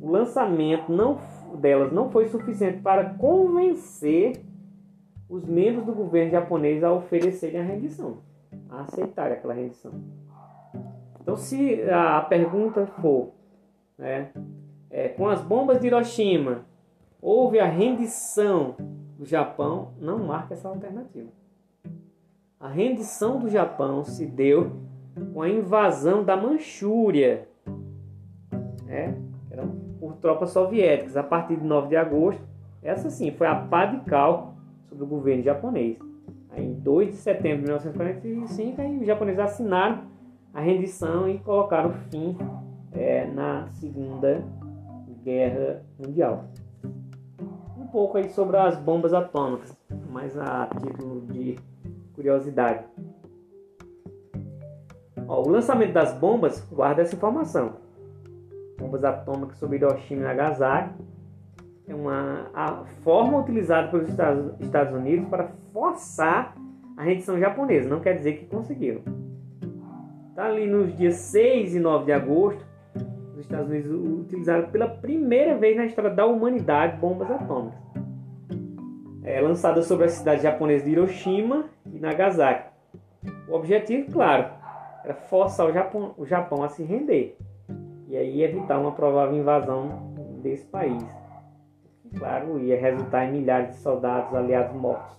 o 0.00 0.10
lançamento 0.10 0.90
não, 0.92 1.18
delas 1.58 1.92
não 1.92 2.10
foi 2.10 2.28
suficiente 2.28 2.80
para 2.80 3.14
convencer 3.14 4.44
os 5.28 5.44
membros 5.44 5.84
do 5.84 5.92
governo 5.92 6.30
japonês 6.30 6.82
a 6.82 6.92
oferecerem 6.92 7.60
a 7.60 7.64
rendição, 7.64 8.18
a 8.70 8.82
aceitarem 8.82 9.36
aquela 9.36 9.54
rendição. 9.54 9.92
Então, 11.20 11.36
se 11.36 11.82
a 11.90 12.22
pergunta 12.22 12.86
for, 12.86 13.32
né, 13.98 14.30
é, 14.90 15.08
com 15.08 15.28
as 15.28 15.42
bombas 15.42 15.80
de 15.80 15.86
Hiroshima, 15.86 16.64
houve 17.20 17.60
a 17.60 17.66
rendição 17.66 18.76
do 19.18 19.26
Japão, 19.26 19.92
não 20.00 20.18
marca 20.20 20.54
essa 20.54 20.68
alternativa. 20.68 21.28
A 22.58 22.68
rendição 22.68 23.38
do 23.38 23.48
Japão 23.48 24.04
se 24.04 24.24
deu 24.24 24.72
com 25.32 25.42
a 25.42 25.48
invasão 25.48 26.24
da 26.24 26.36
Manchúria, 26.36 27.48
né, 28.86 29.14
por 29.98 30.14
tropas 30.16 30.50
soviéticas, 30.50 31.16
a 31.16 31.22
partir 31.22 31.56
de 31.56 31.64
9 31.64 31.88
de 31.88 31.96
agosto. 31.96 32.42
Essa 32.82 33.10
sim 33.10 33.32
foi 33.32 33.46
a 33.46 33.54
pá 33.54 33.86
de 33.86 34.00
cal 34.08 34.54
sobre 34.88 35.04
o 35.04 35.06
governo 35.06 35.42
japonês. 35.42 35.98
Aí, 36.50 36.64
em 36.64 36.74
2 36.74 37.10
de 37.10 37.16
setembro 37.16 37.58
de 37.58 37.64
1945, 37.64 38.80
aí, 38.80 38.98
os 38.98 39.06
japoneses 39.06 39.40
assinaram 39.40 40.02
a 40.54 40.60
rendição 40.60 41.28
e 41.28 41.38
colocaram 41.38 41.92
fim 42.10 42.36
é, 42.92 43.26
na 43.26 43.66
Segunda 43.68 44.42
Guerra 45.22 45.82
Mundial. 45.98 46.44
Um 47.76 47.86
pouco 47.88 48.16
aí 48.16 48.30
sobre 48.30 48.56
as 48.56 48.76
bombas 48.78 49.12
atômicas, 49.12 49.76
mas 50.10 50.36
a 50.38 50.66
título 50.80 51.20
de 51.26 51.58
curiosidade. 52.14 52.84
Ó, 55.28 55.42
o 55.42 55.48
lançamento 55.48 55.92
das 55.92 56.14
bombas 56.14 56.66
guarda 56.72 57.02
essa 57.02 57.14
informação. 57.14 57.74
Bombas 58.78 59.04
atômicas 59.04 59.58
sobre 59.58 59.76
Hiroshima 59.76 60.22
e 60.22 60.24
Nagasaki 60.24 60.94
é 61.86 61.94
uma 61.94 62.46
a 62.54 62.84
forma 63.02 63.38
utilizada 63.38 63.88
pelos 63.88 64.08
Estados 64.08 64.94
Unidos 64.94 65.28
para 65.28 65.50
forçar 65.72 66.56
a 66.96 67.02
rendição 67.02 67.38
japonesa. 67.38 67.88
Não 67.88 68.00
quer 68.00 68.14
dizer 68.14 68.38
que 68.38 68.46
conseguiram. 68.46 69.02
Tá 70.34 70.46
ali 70.46 70.66
nos 70.66 70.96
dias 70.96 71.16
6 71.16 71.74
e 71.74 71.80
9 71.80 72.06
de 72.06 72.12
agosto, 72.12 72.64
os 73.32 73.40
Estados 73.40 73.68
Unidos 73.68 74.20
utilizaram 74.20 74.68
pela 74.70 74.88
primeira 74.88 75.56
vez 75.56 75.76
na 75.76 75.84
história 75.84 76.10
da 76.10 76.26
humanidade 76.26 76.96
bombas 76.96 77.30
atômicas. 77.30 77.78
É, 79.24 79.40
lançadas 79.40 79.86
sobre 79.86 80.06
a 80.06 80.08
cidade 80.08 80.42
japonesa 80.42 80.84
de 80.84 80.92
Hiroshima 80.92 81.66
e 81.92 81.98
Nagasaki. 81.98 82.70
O 83.48 83.54
objetivo, 83.54 84.10
claro, 84.12 84.57
era 85.08 85.14
forçar 85.14 85.66
o 85.66 85.72
Japão, 85.72 86.14
o 86.18 86.26
Japão 86.26 86.62
a 86.62 86.68
se 86.68 86.82
render 86.82 87.34
e 88.08 88.16
aí 88.16 88.42
evitar 88.42 88.78
uma 88.78 88.92
provável 88.92 89.38
invasão 89.38 90.12
desse 90.42 90.66
país. 90.66 91.02
Claro, 92.18 92.58
ia 92.58 92.78
resultar 92.78 93.24
em 93.24 93.32
milhares 93.32 93.70
de 93.70 93.76
soldados 93.76 94.34
aliados 94.34 94.74
mortos. 94.76 95.16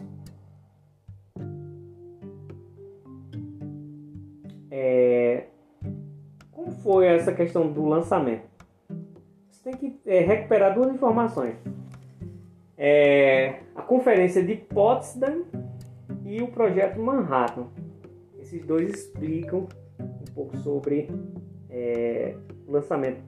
É... 4.69 5.47
Como 6.52 6.71
foi 6.71 7.08
essa 7.08 7.34
questão 7.34 7.71
do 7.71 7.86
lançamento? 7.86 8.47
Você 9.49 9.71
tem 9.71 9.73
que 9.73 9.99
é, 10.06 10.19
recuperar 10.19 10.75
duas 10.75 10.93
informações. 10.93 11.56
É... 12.78 13.62
A 13.75 13.82
conferência 13.82 14.43
de 14.43 14.56
Potsdam 14.56 15.45
e 16.25 16.41
o 16.43 16.47
projeto 16.47 16.99
Manhattan. 16.99 17.67
Esses 18.39 18.65
dois 18.65 18.89
explicam 18.89 19.67
um 20.30 20.34
pouco 20.34 20.58
sobre 20.58 21.10
é, 21.70 22.36
o 22.68 22.72
lançamento 22.72 23.22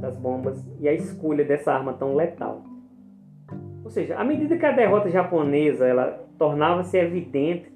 das 0.00 0.16
bombas 0.16 0.62
e 0.80 0.88
a 0.88 0.92
escolha 0.92 1.44
dessa 1.44 1.72
arma 1.72 1.92
tão 1.92 2.14
letal. 2.14 2.62
Ou 3.84 3.90
seja, 3.90 4.16
à 4.16 4.24
medida 4.24 4.56
que 4.56 4.64
a 4.64 4.72
derrota 4.72 5.10
japonesa 5.10 5.86
ela 5.86 6.24
tornava-se 6.38 6.96
evidente, 6.96 7.70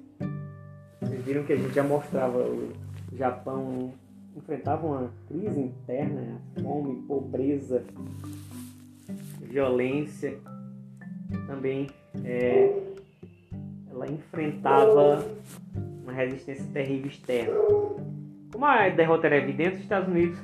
vocês 0.99 1.23
viram 1.23 1.43
que 1.43 1.53
a 1.53 1.55
gente 1.55 1.73
já 1.73 1.83
mostrava 1.83 2.39
o 2.39 2.73
Japão 3.15 3.93
enfrentava 4.35 4.85
uma 4.85 5.11
crise 5.27 5.59
interna, 5.59 6.41
fome, 6.61 7.01
pobreza, 7.03 7.83
violência, 9.41 10.39
também 11.47 11.87
é, 12.23 12.73
ela 13.89 14.09
enfrentava 14.09 15.25
uma 16.09 16.13
resistência 16.13 16.65
terrível 16.73 17.07
externa. 17.07 17.53
Como 18.51 18.65
a 18.65 18.89
derrota 18.89 19.27
era 19.27 19.37
evidente, 19.37 19.75
os 19.75 19.81
Estados 19.81 20.09
Unidos, 20.09 20.39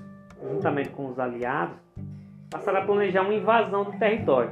juntamente 0.52 0.90
com 0.90 1.10
os 1.10 1.20
aliados, 1.20 1.76
passaram 2.50 2.80
a 2.80 2.86
planejar 2.86 3.24
uma 3.24 3.34
invasão 3.34 3.84
do 3.84 3.98
território. 3.98 4.52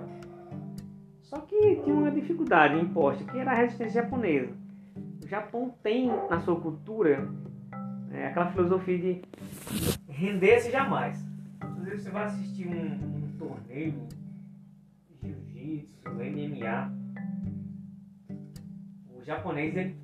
Só 1.22 1.40
que 1.40 1.78
tinha 1.84 1.96
uma 1.96 2.12
dificuldade 2.12 2.80
imposta, 2.80 3.24
que 3.24 3.38
era 3.38 3.52
a 3.52 3.56
resistência 3.56 4.02
japonesa. 4.02 4.52
O 5.24 5.28
Japão 5.28 5.74
tem 5.82 6.08
na 6.30 6.40
sua 6.40 6.60
cultura 6.60 7.28
é, 8.12 8.28
aquela 8.28 8.52
filosofia 8.52 8.98
de 8.98 9.22
render-se 10.10 10.72
jamais. 10.72 11.24
Às 11.62 11.86
vezes 11.86 12.04
você 12.04 12.10
vai 12.12 12.26
assistir 12.26 12.68
um, 12.68 12.94
um 12.94 13.38
torneio 13.38 13.94
de 15.22 15.28
jiu-jitsu, 15.28 16.10
MMA. 16.10 16.92
O 19.16 19.24
japonês 19.24 19.76
ele 19.76 20.03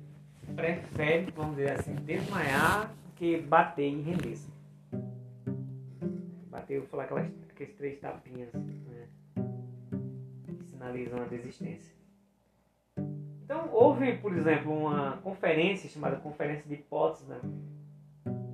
prefere, 0.54 1.30
vamos 1.32 1.56
dizer 1.56 1.72
assim, 1.72 1.94
desmaiar 1.96 2.90
que 3.16 3.38
bater 3.42 3.86
e 3.86 4.00
render-se. 4.00 4.50
Bater, 6.50 6.80
vou 6.80 6.88
falar 6.88 7.04
aquelas, 7.04 7.30
aqueles 7.50 7.74
três 7.74 7.98
tapinhas 7.98 8.52
né, 8.54 9.06
que 10.58 10.64
sinalizam 10.64 11.20
a 11.20 11.24
desistência. 11.26 11.94
Então, 13.44 13.68
houve, 13.72 14.16
por 14.18 14.32
exemplo, 14.34 14.72
uma 14.72 15.18
conferência 15.24 15.90
chamada 15.90 16.16
Conferência 16.16 16.68
de 16.68 16.76
Potsdam, 16.76 17.40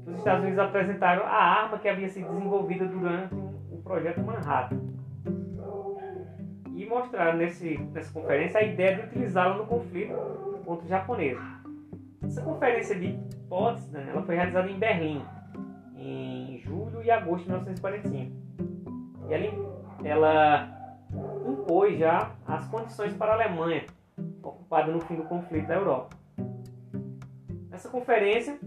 que 0.02 0.10
os 0.10 0.18
Estados 0.18 0.42
Unidos 0.42 0.58
apresentaram 0.58 1.22
a 1.24 1.36
arma 1.36 1.78
que 1.78 1.88
havia 1.88 2.08
sido 2.08 2.28
desenvolvida 2.28 2.86
durante 2.86 3.34
o 3.34 3.80
projeto 3.84 4.20
Manhattan. 4.22 4.80
E 6.74 6.86
mostraram 6.86 7.38
nesse, 7.38 7.78
nessa 7.92 8.12
conferência 8.12 8.58
a 8.58 8.64
ideia 8.64 8.96
de 8.96 9.02
utilizá-la 9.02 9.56
no 9.56 9.66
conflito 9.66 10.14
contra 10.64 10.84
os 10.84 10.88
japoneses. 10.88 11.55
Essa 12.26 12.42
conferência 12.42 12.98
de 12.98 13.18
Potsdam 13.48 14.00
ela 14.00 14.22
foi 14.22 14.34
realizada 14.34 14.68
em 14.68 14.78
Berlim, 14.78 15.24
em 15.96 16.58
julho 16.58 17.00
e 17.02 17.10
agosto 17.10 17.44
de 17.44 17.50
1945. 17.50 18.32
E 19.28 19.32
ela, 19.32 19.86
ela 20.04 20.76
impôs 21.48 21.96
já 21.98 22.32
as 22.46 22.66
condições 22.66 23.14
para 23.14 23.32
a 23.32 23.34
Alemanha, 23.34 23.86
ocupada 24.42 24.90
no 24.90 25.00
fim 25.00 25.14
do 25.14 25.22
conflito 25.22 25.68
da 25.68 25.74
Europa. 25.74 26.16
Nessa 27.70 27.88
conferência 27.88 28.58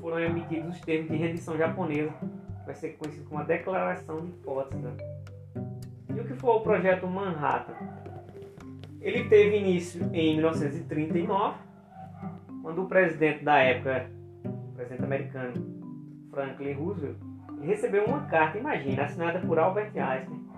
foram 0.00 0.20
emitidos 0.20 0.76
os 0.76 0.80
termos 0.80 1.10
de 1.10 1.16
rendição 1.16 1.56
japonesa, 1.58 2.12
que 2.12 2.66
vai 2.66 2.74
ser 2.76 2.90
conhecido 2.90 3.28
como 3.28 3.40
a 3.40 3.44
Declaração 3.44 4.24
de 4.24 4.32
Potsdam. 4.32 4.96
E 6.08 6.20
o 6.20 6.24
que 6.24 6.34
foi 6.34 6.50
o 6.50 6.60
projeto 6.60 7.06
Manhattan? 7.08 7.74
Ele 9.00 9.28
teve 9.28 9.58
início 9.58 10.08
em 10.12 10.36
1939 10.36 11.73
quando 12.64 12.82
o 12.82 12.88
presidente 12.88 13.44
da 13.44 13.58
época, 13.58 14.10
o 14.42 14.72
presidente 14.74 15.04
americano 15.04 15.52
Franklin 16.30 16.72
Roosevelt, 16.72 17.18
recebeu 17.60 18.06
uma 18.06 18.22
carta, 18.22 18.56
imagina, 18.56 19.04
assinada 19.04 19.38
por 19.40 19.58
Albert 19.58 19.92
Einstein, 19.94 20.48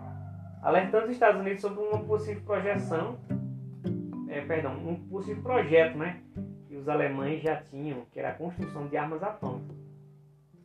alertando 0.63 1.07
os 1.07 1.11
Estados 1.11 1.41
Unidos 1.41 1.61
sobre 1.61 1.83
uma 1.83 1.99
possível 1.99 2.41
projeção, 2.45 3.19
é, 4.29 4.41
perdão, 4.43 4.77
um 4.77 4.95
possível 5.09 5.43
projeto, 5.43 5.99
né, 5.99 6.21
que 6.69 6.77
os 6.77 6.89
alemães 6.89 7.43
já 7.43 7.57
tinham, 7.57 8.03
que 8.13 8.21
era 8.21 8.29
a 8.29 8.35
construção 8.35 8.87
de 8.87 8.97
armas 8.97 9.21
atômicas. 9.25 9.77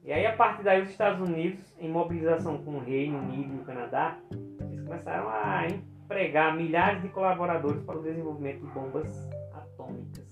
E 0.03 0.13
aí, 0.13 0.27
a 0.27 0.33
partir 0.33 0.61
daí, 0.61 0.83
os 0.83 0.89
Estados 0.89 1.27
Unidos, 1.27 1.75
em 1.79 1.89
mobilização 1.89 2.59
com 2.59 2.75
o 2.75 2.79
Reino 2.79 3.17
Unido 3.17 3.55
e 3.55 3.57
o 3.57 3.65
Canadá, 3.65 4.15
eles 4.31 4.81
começaram 4.83 5.27
a 5.27 5.65
empregar 5.67 6.55
milhares 6.55 7.01
de 7.01 7.09
colaboradores 7.09 7.81
para 7.83 7.97
o 7.97 8.03
desenvolvimento 8.03 8.59
de 8.59 8.67
bombas 8.67 9.27
atômicas. 9.53 10.30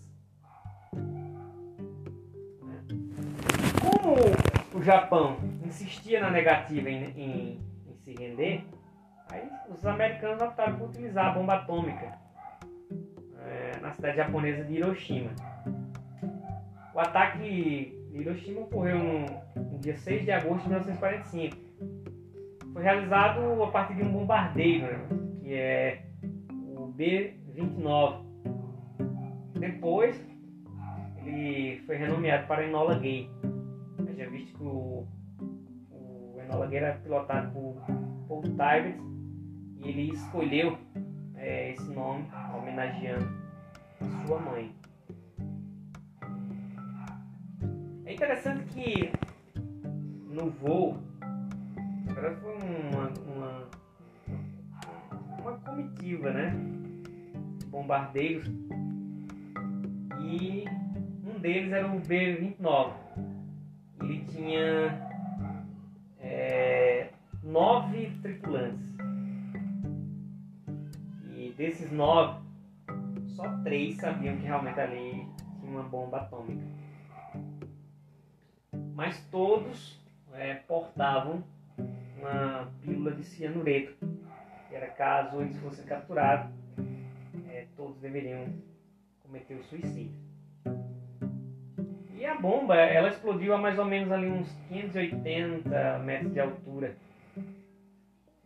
Como 4.10 4.80
o 4.80 4.84
Japão 4.84 5.38
insistia 5.64 6.20
na 6.20 6.32
negativa 6.32 6.90
em, 6.90 7.04
em, 7.16 7.60
em 7.88 7.96
se 7.98 8.14
render, 8.14 8.66
aí 9.30 9.48
os 9.70 9.86
americanos 9.86 10.42
optaram 10.42 10.78
por 10.78 10.90
utilizar 10.90 11.28
a 11.28 11.32
bomba 11.32 11.56
atômica 11.56 12.18
é, 13.46 13.80
na 13.80 13.92
cidade 13.92 14.18
japonesa 14.18 14.64
de 14.64 14.76
Hiroshima. 14.76 15.30
O 16.94 17.00
ataque 17.00 17.96
Hiroshima 18.12 18.62
ocorreu 18.62 18.98
no, 18.98 19.26
no, 19.72 19.80
dia 19.80 19.96
6 19.96 20.26
de 20.26 20.32
agosto 20.32 20.64
de 20.64 20.70
1945. 20.70 21.56
Foi 22.74 22.84
realizado 22.84 23.64
a 23.64 23.68
partir 23.68 23.94
de 23.94 24.04
um 24.04 24.12
bombardeiro, 24.12 24.86
né, 24.88 25.08
que 25.42 25.54
é 25.54 26.02
o 26.52 26.88
B-29. 26.88 28.26
Depois, 29.60 30.20
ele 31.18 31.82
foi 31.86 31.96
renomeado 31.96 32.48
para 32.48 32.66
Enola 32.66 32.98
Gay. 32.98 33.30
Já 34.20 34.28
visto 34.28 34.58
que 34.58 34.64
o, 34.64 35.08
o 35.92 36.42
Enola 36.42 36.68
Gay 36.68 36.80
era 36.80 36.98
pilotado 36.98 37.54
por 37.54 37.82
Paul 38.28 38.42
Tybert 38.42 38.98
e 39.78 39.88
ele 39.88 40.12
escolheu 40.12 40.78
é, 41.38 41.72
esse 41.72 41.90
nome 41.94 42.28
homenageando 42.54 43.26
sua 44.28 44.40
mãe. 44.42 44.76
É 48.04 48.14
interessante 48.14 48.66
que 48.74 49.10
no 50.34 50.50
voo, 50.50 50.98
agora 52.10 52.36
foi 52.42 52.56
uma, 52.56 53.14
uma, 53.26 53.70
uma 55.40 55.58
comitiva, 55.60 56.34
né? 56.34 56.52
Bombardeiros. 57.68 58.50
E 60.20 60.66
um 61.26 61.40
deles 61.40 61.72
era 61.72 61.88
o 61.88 62.02
B-29. 62.02 63.09
Ele 64.10 64.26
tinha 64.26 65.12
é, 66.20 67.10
nove 67.44 68.12
tripulantes. 68.22 68.88
E 71.36 71.54
desses 71.56 71.92
nove, 71.92 72.42
só 73.36 73.48
três 73.64 73.96
sabiam 73.98 74.36
que 74.38 74.44
realmente 74.44 74.80
ali 74.80 75.28
tinha 75.60 75.72
uma 75.72 75.84
bomba 75.84 76.18
atômica 76.18 76.80
mas 79.00 79.18
todos 79.32 79.98
é, 80.34 80.56
portavam 80.56 81.42
uma 82.18 82.70
pílula 82.82 83.14
de 83.14 83.24
cianureto, 83.24 83.96
que 84.68 84.76
era 84.76 84.88
caso 84.88 85.40
eles 85.40 85.58
fossem 85.60 85.86
capturados, 85.86 86.52
é, 87.48 87.66
todos 87.78 87.98
deveriam 88.02 88.46
cometer 89.22 89.54
o 89.54 89.64
suicídio. 89.64 90.20
E 92.20 92.26
a 92.26 92.36
bomba, 92.36 92.76
ela 92.76 93.08
explodiu 93.08 93.54
a 93.54 93.58
mais 93.58 93.80
ou 93.80 93.86
menos 93.86 94.12
ali 94.12 94.28
uns 94.28 94.52
580 94.68 96.00
metros 96.00 96.34
de 96.34 96.42
altura. 96.42 96.98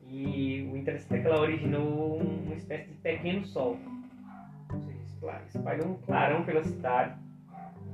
E 0.08 0.70
o 0.72 0.78
interessante 0.78 1.16
é 1.16 1.22
que 1.22 1.28
ela 1.28 1.42
originou 1.42 2.18
uma 2.18 2.54
espécie 2.54 2.88
de 2.90 2.94
pequeno 2.98 3.44
sol. 3.48 3.80
Ou 4.72 4.80
seja, 4.80 5.42
espalhou 5.48 5.88
um 5.88 5.96
clarão 6.06 6.44
pela 6.44 6.64
cidade, 6.64 7.16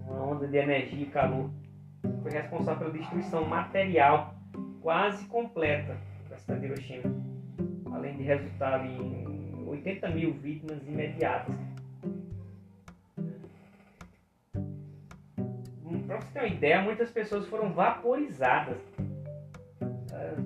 uma 0.05 0.21
onda 0.21 0.45
de 0.45 0.57
energia 0.57 1.01
e 1.01 1.05
calor 1.05 1.49
foi 2.21 2.31
responsável 2.31 2.91
pela 2.91 2.99
destruição 2.99 3.45
material 3.45 4.35
quase 4.81 5.25
completa 5.27 5.95
da 6.29 6.37
cidade 6.37 6.59
de 6.59 6.65
Hiroshima, 6.67 7.15
além 7.93 8.17
de 8.17 8.23
resultar 8.23 8.85
em 8.85 9.65
80 9.65 10.09
mil 10.09 10.33
vítimas 10.33 10.85
imediatas. 10.85 11.55
Para 16.09 16.21
você 16.21 16.31
ter 16.33 16.39
uma 16.39 16.47
ideia, 16.47 16.81
muitas 16.81 17.11
pessoas 17.11 17.45
foram 17.45 17.71
vaporizadas, 17.71 18.79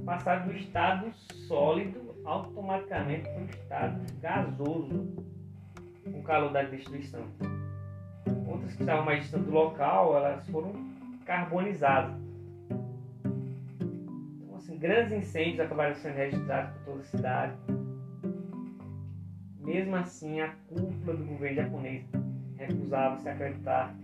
passaram 0.05 0.47
do 0.47 0.53
estado 0.57 1.09
sólido 1.47 2.13
automaticamente 2.25 3.29
para 3.29 3.41
o 3.41 3.45
estado 3.45 4.01
gasoso 4.19 5.07
com 6.03 6.19
o 6.19 6.23
calor 6.23 6.51
da 6.51 6.63
destruição. 6.63 7.21
Outras 8.45 8.73
que 8.73 8.81
estavam 8.81 9.05
mais 9.05 9.21
distantes 9.21 9.47
do 9.47 9.53
local, 9.53 10.17
elas 10.17 10.45
foram 10.49 10.73
carbonizado. 11.25 12.13
Então, 13.21 14.57
assim, 14.57 14.77
grandes 14.77 15.13
incêndios 15.13 15.61
acabaram 15.61 15.95
sendo 15.95 16.15
registrados 16.15 16.73
por 16.73 16.83
toda 16.83 16.99
a 16.99 17.05
cidade. 17.05 17.53
Mesmo 19.61 19.95
assim, 19.95 20.41
a 20.41 20.49
cúpula 20.67 21.15
do 21.15 21.23
governo 21.23 21.55
japonês 21.55 22.03
recusava 22.57 23.17
se 23.19 23.29
acreditar 23.29 23.95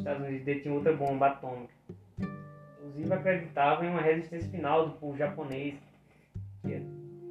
Estados 0.00 0.26
Unidos 0.26 0.44
detinham 0.44 0.76
outra 0.76 0.94
bomba 0.94 1.28
atômica. 1.28 1.72
Inclusive, 2.18 3.12
acreditavam 3.12 3.84
em 3.84 3.90
uma 3.90 4.00
resistência 4.00 4.50
final 4.50 4.88
do 4.88 4.94
povo 4.96 5.16
japonês, 5.16 5.74
que 6.62 6.68
ia 6.68 6.82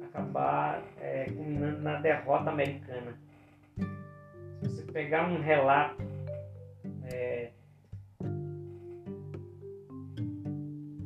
acabar 0.06 0.82
é, 1.00 1.24
culminando 1.24 1.82
na 1.82 2.00
derrota 2.00 2.50
americana. 2.50 3.14
Se 4.62 4.68
você 4.68 4.92
pegar 4.92 5.28
um 5.28 5.40
relato 5.40 6.02
é, 7.04 7.50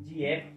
de 0.05 0.25
época. 0.25 0.55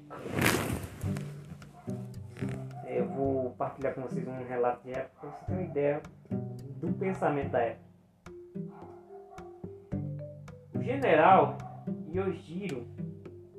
Eu 2.88 3.08
vou 3.08 3.52
partilhar 3.52 3.94
com 3.94 4.02
vocês 4.02 4.28
um 4.28 4.48
relato 4.48 4.84
de 4.84 4.92
época 4.92 5.20
para 5.20 5.30
vocês 5.30 5.46
terem 5.46 5.62
uma 5.62 5.70
ideia 5.70 6.02
do 6.82 6.94
pensamento 6.94 7.50
da 7.50 7.60
época. 7.60 7.87
O 10.88 10.90
general 10.90 11.58
Yojiro 12.16 12.88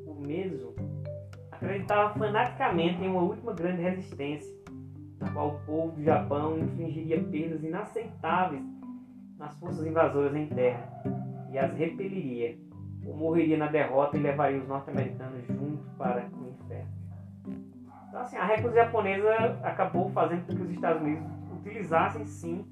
Umezu 0.07 0.74
acreditava 1.53 2.18
fanaticamente 2.18 3.05
em 3.05 3.09
uma 3.11 3.20
última 3.20 3.53
grande 3.53 3.83
resistência, 3.83 4.51
na 5.20 5.31
qual 5.33 5.49
o 5.49 5.61
povo 5.66 5.93
do 5.93 6.03
Japão 6.03 6.59
infligiria 6.59 7.22
perdas 7.22 7.62
inaceitáveis 7.62 8.62
nas 9.37 9.55
forças 9.59 9.87
invasoras 9.87 10.35
em 10.35 10.47
terra 10.47 10.89
e 11.53 11.59
as 11.59 11.70
repeliria 11.76 12.57
ou 13.05 13.14
morreria 13.14 13.59
na 13.59 13.66
derrota 13.66 14.16
e 14.16 14.20
levaria 14.20 14.62
os 14.62 14.66
norte-americanos 14.66 15.47
junto 15.49 15.85
para 15.99 16.31
o 16.33 16.49
inferno. 16.49 16.93
Então, 18.09 18.20
assim, 18.22 18.39
a 18.39 18.47
recusa 18.47 18.74
japonesa 18.74 19.61
acabou 19.62 20.09
fazendo 20.12 20.47
com 20.47 20.57
que 20.57 20.62
os 20.62 20.70
Estados 20.70 21.03
Unidos 21.03 21.26
utilizassem 21.59 22.24
sim 22.24 22.66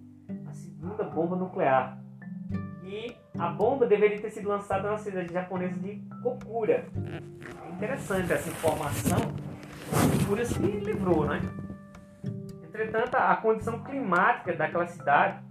a 0.48 0.54
segunda 0.54 1.04
bomba 1.04 1.36
nuclear. 1.36 2.00
E 2.82 3.14
a 3.39 3.49
bomba 3.49 3.87
deveria 3.87 4.20
ter 4.20 4.30
sido 4.30 4.49
lançada 4.49 4.91
na 4.91 4.99
cidade 4.99 5.32
japonesa 5.32 5.78
de 5.78 6.03
Kokura. 6.22 6.87
É 7.64 7.72
interessante 7.72 8.32
essa 8.32 8.49
informação. 8.49 9.18
Kokura 10.20 10.45
se 10.45 10.59
livrou, 10.59 11.26
né? 11.26 11.41
Entretanto, 12.64 13.14
a 13.14 13.37
condição 13.37 13.82
climática 13.82 14.55
daquela 14.55 14.87
cidade 14.87 15.43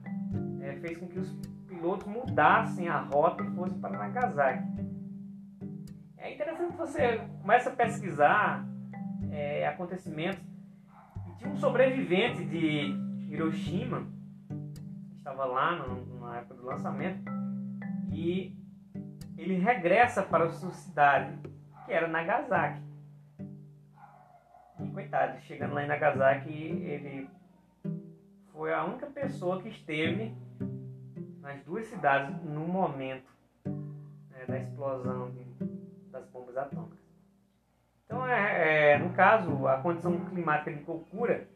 é, 0.61 0.73
fez 0.77 0.97
com 0.97 1.07
que 1.07 1.19
os 1.19 1.31
pilotos 1.67 2.07
mudassem 2.07 2.87
a 2.87 2.99
rota 2.99 3.43
e 3.43 3.55
fossem 3.55 3.79
para 3.79 3.97
Nagasaki. 3.97 4.63
É 6.17 6.33
interessante 6.33 6.71
que 6.71 6.77
você 6.77 7.21
comece 7.41 7.69
a 7.69 7.71
pesquisar 7.71 8.65
é, 9.31 9.67
acontecimentos. 9.67 10.41
Tinha 11.37 11.51
um 11.51 11.57
sobrevivente 11.57 12.43
de 12.45 12.95
Hiroshima, 13.29 14.07
que 14.47 15.17
estava 15.17 15.45
lá 15.45 15.75
no, 15.75 16.19
na 16.19 16.37
época 16.37 16.55
do 16.55 16.65
lançamento, 16.65 17.23
e 18.15 18.55
ele 19.37 19.55
regressa 19.57 20.23
para 20.23 20.45
a 20.45 20.49
sua 20.49 20.71
cidade, 20.71 21.37
que 21.85 21.91
era 21.91 22.07
Nagasaki. 22.07 22.81
E 24.79 24.87
coitado, 24.93 25.39
chegando 25.41 25.73
lá 25.73 25.83
em 25.83 25.87
Nagasaki, 25.87 26.49
ele 26.49 27.29
foi 28.53 28.73
a 28.73 28.85
única 28.85 29.05
pessoa 29.07 29.61
que 29.61 29.67
esteve 29.67 30.33
nas 31.41 31.61
duas 31.63 31.85
cidades 31.87 32.41
no 32.43 32.61
momento 32.61 33.29
né, 33.65 34.45
da 34.47 34.59
explosão 34.59 35.31
de, 35.31 35.43
das 36.09 36.25
bombas 36.27 36.55
atômicas. 36.55 37.05
Então, 38.05 38.25
é, 38.25 38.93
é, 38.93 38.97
no 38.97 39.09
caso, 39.11 39.67
a 39.67 39.77
condição 39.81 40.17
climática 40.25 40.71
de 40.71 40.79
Kokura 40.83 41.47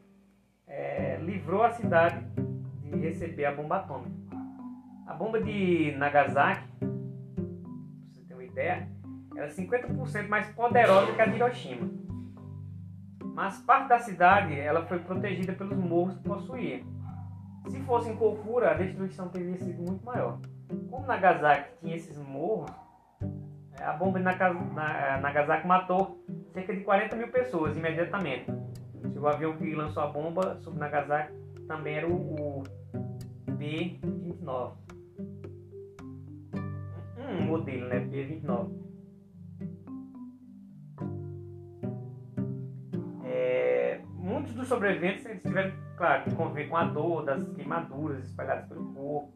é, 0.67 1.17
livrou 1.21 1.63
a 1.63 1.71
cidade 1.71 2.25
de 2.83 2.97
receber 2.97 3.45
a 3.45 3.55
bomba 3.55 3.77
atômica. 3.77 4.28
A 5.09 5.13
bomba 5.15 5.41
de 5.41 5.91
Nagasaki, 5.97 6.67
para 6.77 6.87
você 8.11 8.21
ter 8.27 8.33
uma 8.35 8.43
ideia, 8.43 8.87
era 9.35 9.47
50% 9.47 10.27
mais 10.27 10.47
poderosa 10.49 11.11
que 11.13 11.19
a 11.19 11.25
de 11.25 11.35
Hiroshima. 11.35 11.89
Mas 13.33 13.57
parte 13.61 13.89
da 13.89 13.97
cidade 13.97 14.59
ela 14.59 14.85
foi 14.85 14.99
protegida 14.99 15.53
pelos 15.53 15.79
morros 15.79 16.15
que 16.15 16.23
possuía. 16.23 16.83
Se 17.67 17.81
fosse 17.81 18.11
em 18.11 18.15
Kokura, 18.17 18.69
a 18.69 18.73
destruição 18.75 19.29
teria 19.29 19.57
sido 19.57 19.81
muito 19.81 20.05
maior. 20.05 20.37
Como 20.91 21.07
Nagasaki 21.07 21.71
tinha 21.81 21.95
esses 21.95 22.17
morros, 22.19 22.69
é, 23.79 23.83
a 23.83 23.93
bomba 23.93 24.19
de 24.19 24.25
Nagasaki 24.25 25.65
matou 25.65 26.23
cerca 26.53 26.75
de 26.75 26.81
40 26.81 27.15
mil 27.15 27.29
pessoas 27.29 27.75
imediatamente. 27.75 28.51
O 29.19 29.27
avião 29.27 29.57
que 29.57 29.73
lançou 29.73 30.03
a 30.03 30.07
bomba 30.07 30.59
sobre 30.59 30.79
Nagasaki 30.79 31.33
também 31.67 31.95
era 31.95 32.07
o, 32.07 32.63
B-29. 33.59 34.88
Um 37.29 37.45
modelo, 37.45 37.87
né? 37.87 37.99
B-29. 37.99 38.71
É, 43.23 44.01
muitos 44.15 44.53
dos 44.53 44.67
sobreviventes 44.67 45.25
eles 45.25 45.41
tiveram, 45.41 45.71
claro, 45.95 46.23
que 46.23 46.35
conviver 46.35 46.67
com 46.67 46.77
a 46.77 46.85
dor 46.85 47.25
das 47.25 47.47
queimaduras 47.49 48.25
espalhadas 48.25 48.67
pelo 48.67 48.93
corpo. 48.93 49.33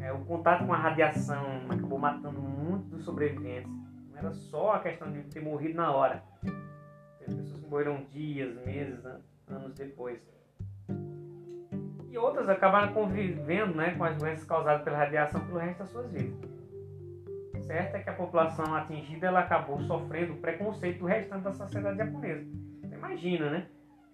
É, 0.00 0.12
o 0.12 0.24
contato 0.24 0.64
com 0.64 0.72
a 0.72 0.76
radiação 0.76 1.44
acabou 1.68 1.98
matando 1.98 2.40
muitos 2.40 2.88
dos 2.90 3.04
sobreviventes. 3.04 3.70
Não 4.10 4.18
era 4.18 4.32
só 4.32 4.72
a 4.72 4.80
questão 4.80 5.10
de 5.10 5.22
ter 5.24 5.40
morrido 5.40 5.74
na 5.74 5.92
hora. 5.92 6.22
As 7.26 7.34
pessoas 7.34 7.60
morreram 7.68 8.06
dias, 8.10 8.54
meses, 8.64 9.04
anos 9.48 9.74
depois. 9.74 10.20
E 12.10 12.16
outras 12.16 12.48
acabaram 12.48 12.92
convivendo 12.94 13.74
né, 13.74 13.94
com 13.94 14.04
as 14.04 14.16
doenças 14.16 14.44
causadas 14.44 14.82
pela 14.82 14.96
radiação 14.96 15.44
pelo 15.46 15.58
resto 15.58 15.80
das 15.80 15.88
suas 15.90 16.10
vidas. 16.10 16.57
Certo 17.68 17.96
é 17.96 18.02
que 18.02 18.08
a 18.08 18.14
população 18.14 18.74
atingida 18.74 19.26
ela 19.26 19.40
acabou 19.40 19.78
sofrendo 19.82 20.32
o 20.32 20.36
preconceito 20.38 21.00
do 21.00 21.04
restante 21.04 21.42
da 21.42 21.52
sociedade 21.52 21.98
japonesa. 21.98 22.46
Você 22.80 22.94
imagina, 22.94 23.50
né? 23.50 23.66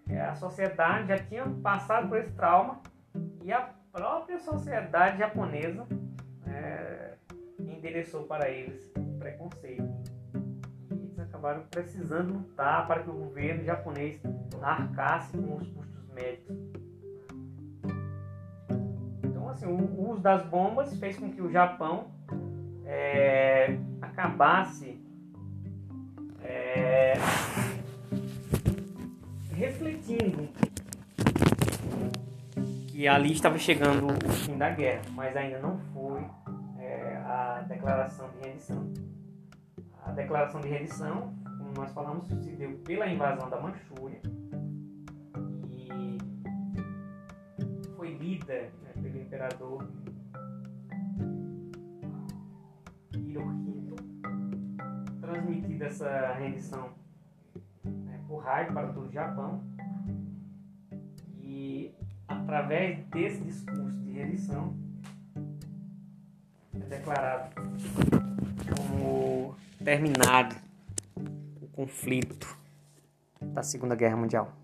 É, 0.09 0.21
a 0.23 0.35
sociedade 0.35 1.07
já 1.07 1.19
tinha 1.19 1.47
passado 1.63 2.09
por 2.09 2.19
esse 2.19 2.33
trauma 2.33 2.81
e 3.45 3.53
a 3.53 3.71
própria 3.93 4.41
sociedade 4.41 5.19
japonesa 5.19 5.87
é, 6.49 7.15
endereçou 7.61 8.25
para 8.25 8.51
eles 8.51 8.93
preconceito. 9.21 9.89
E 10.91 11.05
eles 11.05 11.19
acabaram 11.21 11.63
precisando 11.71 12.33
lutar 12.33 12.89
para 12.89 13.05
que 13.05 13.11
o 13.11 13.15
governo 13.15 13.63
japonês 13.63 14.21
arcasse 14.61 15.39
com 15.39 15.59
os 15.59 15.69
custos 15.69 16.09
médicos. 16.13 16.57
Então, 19.23 19.49
assim, 19.49 19.67
o 19.67 20.11
uso 20.11 20.21
das 20.21 20.45
bombas 20.45 20.93
fez 20.99 21.17
com 21.17 21.31
que 21.31 21.41
o 21.41 21.49
Japão 21.49 22.14
é, 22.87 23.78
acabasse 24.01 25.01
é, 26.43 27.14
refletindo 29.53 30.49
que 32.89 33.09
ali 33.09 33.32
estava 33.32 33.59
chegando 33.59 34.07
o 34.07 34.30
fim 34.30 34.57
da 34.57 34.70
guerra, 34.70 35.03
mas 35.12 35.37
ainda 35.37 35.59
não 35.59 35.78
foi 35.93 36.24
é, 36.78 37.16
a 37.16 37.64
declaração 37.66 38.30
de 38.30 38.49
rendição. 38.49 38.93
A 40.05 40.12
declaração 40.12 40.61
de 40.61 40.68
rendição, 40.68 41.35
como 41.59 41.72
nós 41.74 41.93
falamos, 41.93 42.28
se 42.28 42.51
deu 42.51 42.72
pela 42.85 43.07
invasão 43.09 43.49
da 43.49 43.61
Manchúria 43.61 44.20
e 45.72 46.18
foi 47.97 48.14
lida 48.14 48.70
né, 48.82 48.93
pelo 49.03 49.18
imperador 49.18 49.89
Hirohito, 53.41 53.97
transmitida 55.20 55.87
essa 55.87 56.32
rendição 56.35 56.91
né, 57.85 58.20
por 58.26 58.39
rádio 58.39 58.72
para 58.72 58.93
todo 58.93 59.09
o 59.09 59.12
Japão 59.12 59.62
através 62.28 63.05
desse 63.07 63.41
discurso 63.43 63.99
de 64.01 64.12
rendição, 64.12 64.76
é 66.74 66.78
declarado 66.78 67.55
como 68.76 69.57
terminado 69.82 70.55
o 71.16 71.66
conflito 71.68 72.57
da 73.41 73.62
Segunda 73.62 73.95
Guerra 73.95 74.16
Mundial. 74.16 74.64